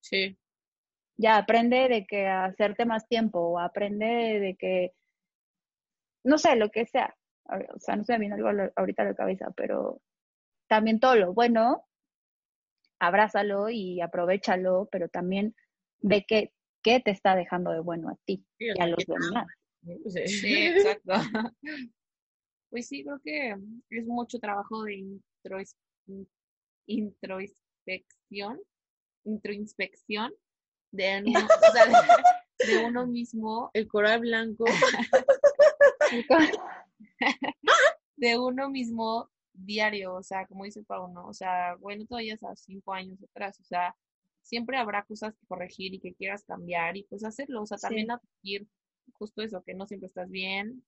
[0.00, 0.38] Sí.
[1.16, 4.92] Ya aprende de que hacerte más tiempo, o aprende de que,
[6.24, 7.14] no sé, lo que sea.
[7.44, 10.00] O sea, no se me viene algo ahorita a la cabeza, pero
[10.68, 11.86] también todo lo bueno
[13.00, 15.56] abrázalo y aprovechalo, pero también
[16.00, 19.46] ve qué, qué te está dejando de bueno a ti y a los demás.
[20.26, 21.14] Sí, exacto.
[22.68, 23.56] Pues sí, creo que
[23.88, 25.16] es mucho trabajo de
[26.84, 28.60] introspección,
[29.24, 30.32] introinspección
[30.92, 31.22] de,
[32.66, 33.70] de, uno mismo.
[33.74, 34.64] El coral blanco.
[38.16, 42.92] de uno mismo diario, o sea, como dice Pauno, o sea, bueno, todavía a cinco
[42.92, 43.96] años atrás, o sea,
[44.42, 48.10] siempre habrá cosas que corregir y que quieras cambiar y pues hacerlo, o sea, también
[48.10, 48.66] adquirir
[49.12, 50.84] justo eso, que no siempre estás bien,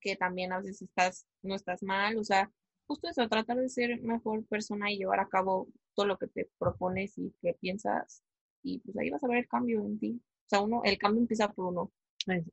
[0.00, 2.50] que también a veces estás, no estás mal, o sea,
[2.86, 5.68] justo eso, tratar de ser mejor persona y llevar a cabo
[6.00, 8.22] todo lo que te propones y que piensas
[8.62, 10.18] y pues ahí vas a ver el cambio en ti.
[10.18, 11.92] O sea, uno, el cambio empieza por uno.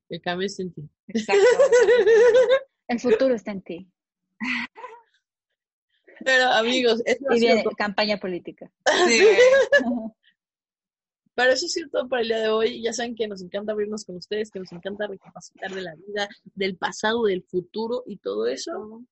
[0.09, 0.89] El cambio es en ti.
[1.07, 1.45] Exacto.
[2.89, 3.89] el futuro está en ti.
[6.25, 8.69] Pero amigos, es y viene campaña política.
[9.07, 9.23] Sí.
[11.33, 12.81] Pero eso es cierto para el día de hoy.
[12.81, 16.27] Ya saben que nos encanta abrirnos con ustedes, que nos encanta recapacitar de la vida,
[16.53, 19.05] del pasado, del futuro y todo eso.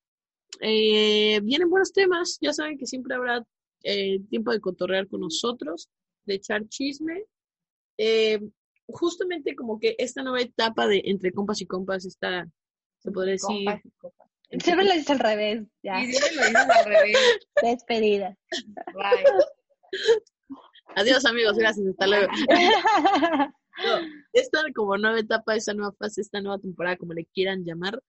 [0.59, 2.37] Eh, vienen buenos temas.
[2.41, 3.45] Ya saben que siempre habrá
[3.85, 5.89] eh, tiempo de cotorrear con nosotros,
[6.25, 7.23] de echar chisme.
[7.97, 8.41] Eh,
[8.87, 12.49] justamente como que esta nueva etapa de entre compas y compas está,
[12.99, 13.65] se podría decir,
[14.49, 15.99] Siempre lo dices al revés, ya.
[16.01, 17.17] Sí, siempre lo dices al revés.
[17.63, 18.37] Despedida.
[18.93, 19.23] Bye.
[20.95, 21.57] Adiós, amigos.
[21.57, 21.87] Gracias.
[21.87, 22.27] Hasta luego.
[24.33, 28.01] esta como nueva etapa, esta nueva fase, esta nueva temporada, como le quieran llamar,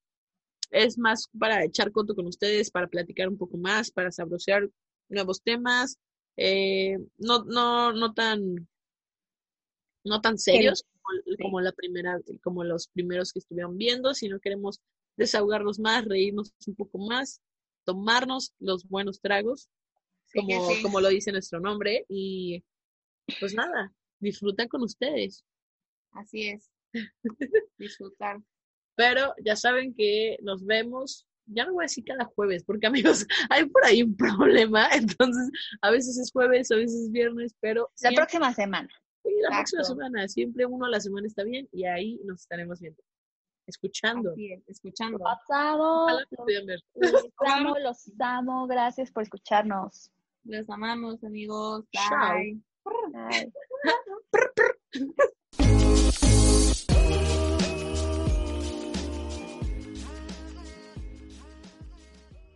[0.70, 4.68] es más para echar coto con ustedes, para platicar un poco más, para sabrosear
[5.08, 5.98] nuevos temas,
[6.36, 8.68] eh, no, no, no tan,
[10.04, 14.80] no tan serios como, como, la primera, como los primeros que estuvieron viendo, sino queremos
[15.16, 17.40] desahogarnos más, reírnos un poco más,
[17.84, 19.68] tomarnos los buenos tragos,
[20.34, 22.62] como, como lo dice nuestro nombre, y
[23.40, 25.44] pues nada, disfrutar con ustedes.
[26.12, 26.70] Así es,
[27.78, 28.40] disfrutar.
[28.94, 33.26] Pero ya saben que nos vemos, ya no voy a decir cada jueves, porque amigos,
[33.50, 35.50] hay por ahí un problema, entonces
[35.82, 37.90] a veces es jueves, a veces es viernes, pero...
[38.02, 38.88] La próxima semana.
[39.22, 42.80] Sí, la próxima semana, siempre uno a la semana está bien y ahí nos estaremos
[42.80, 43.02] viendo
[43.66, 44.34] escuchando.
[44.66, 45.18] escuchando.
[45.18, 46.06] Pasado.
[46.94, 48.66] Los amo, los amo.
[48.66, 50.10] Gracias por escucharnos.
[50.44, 51.84] Los amamos, amigos.
[51.92, 52.60] Bye.
[53.12, 53.52] Bye.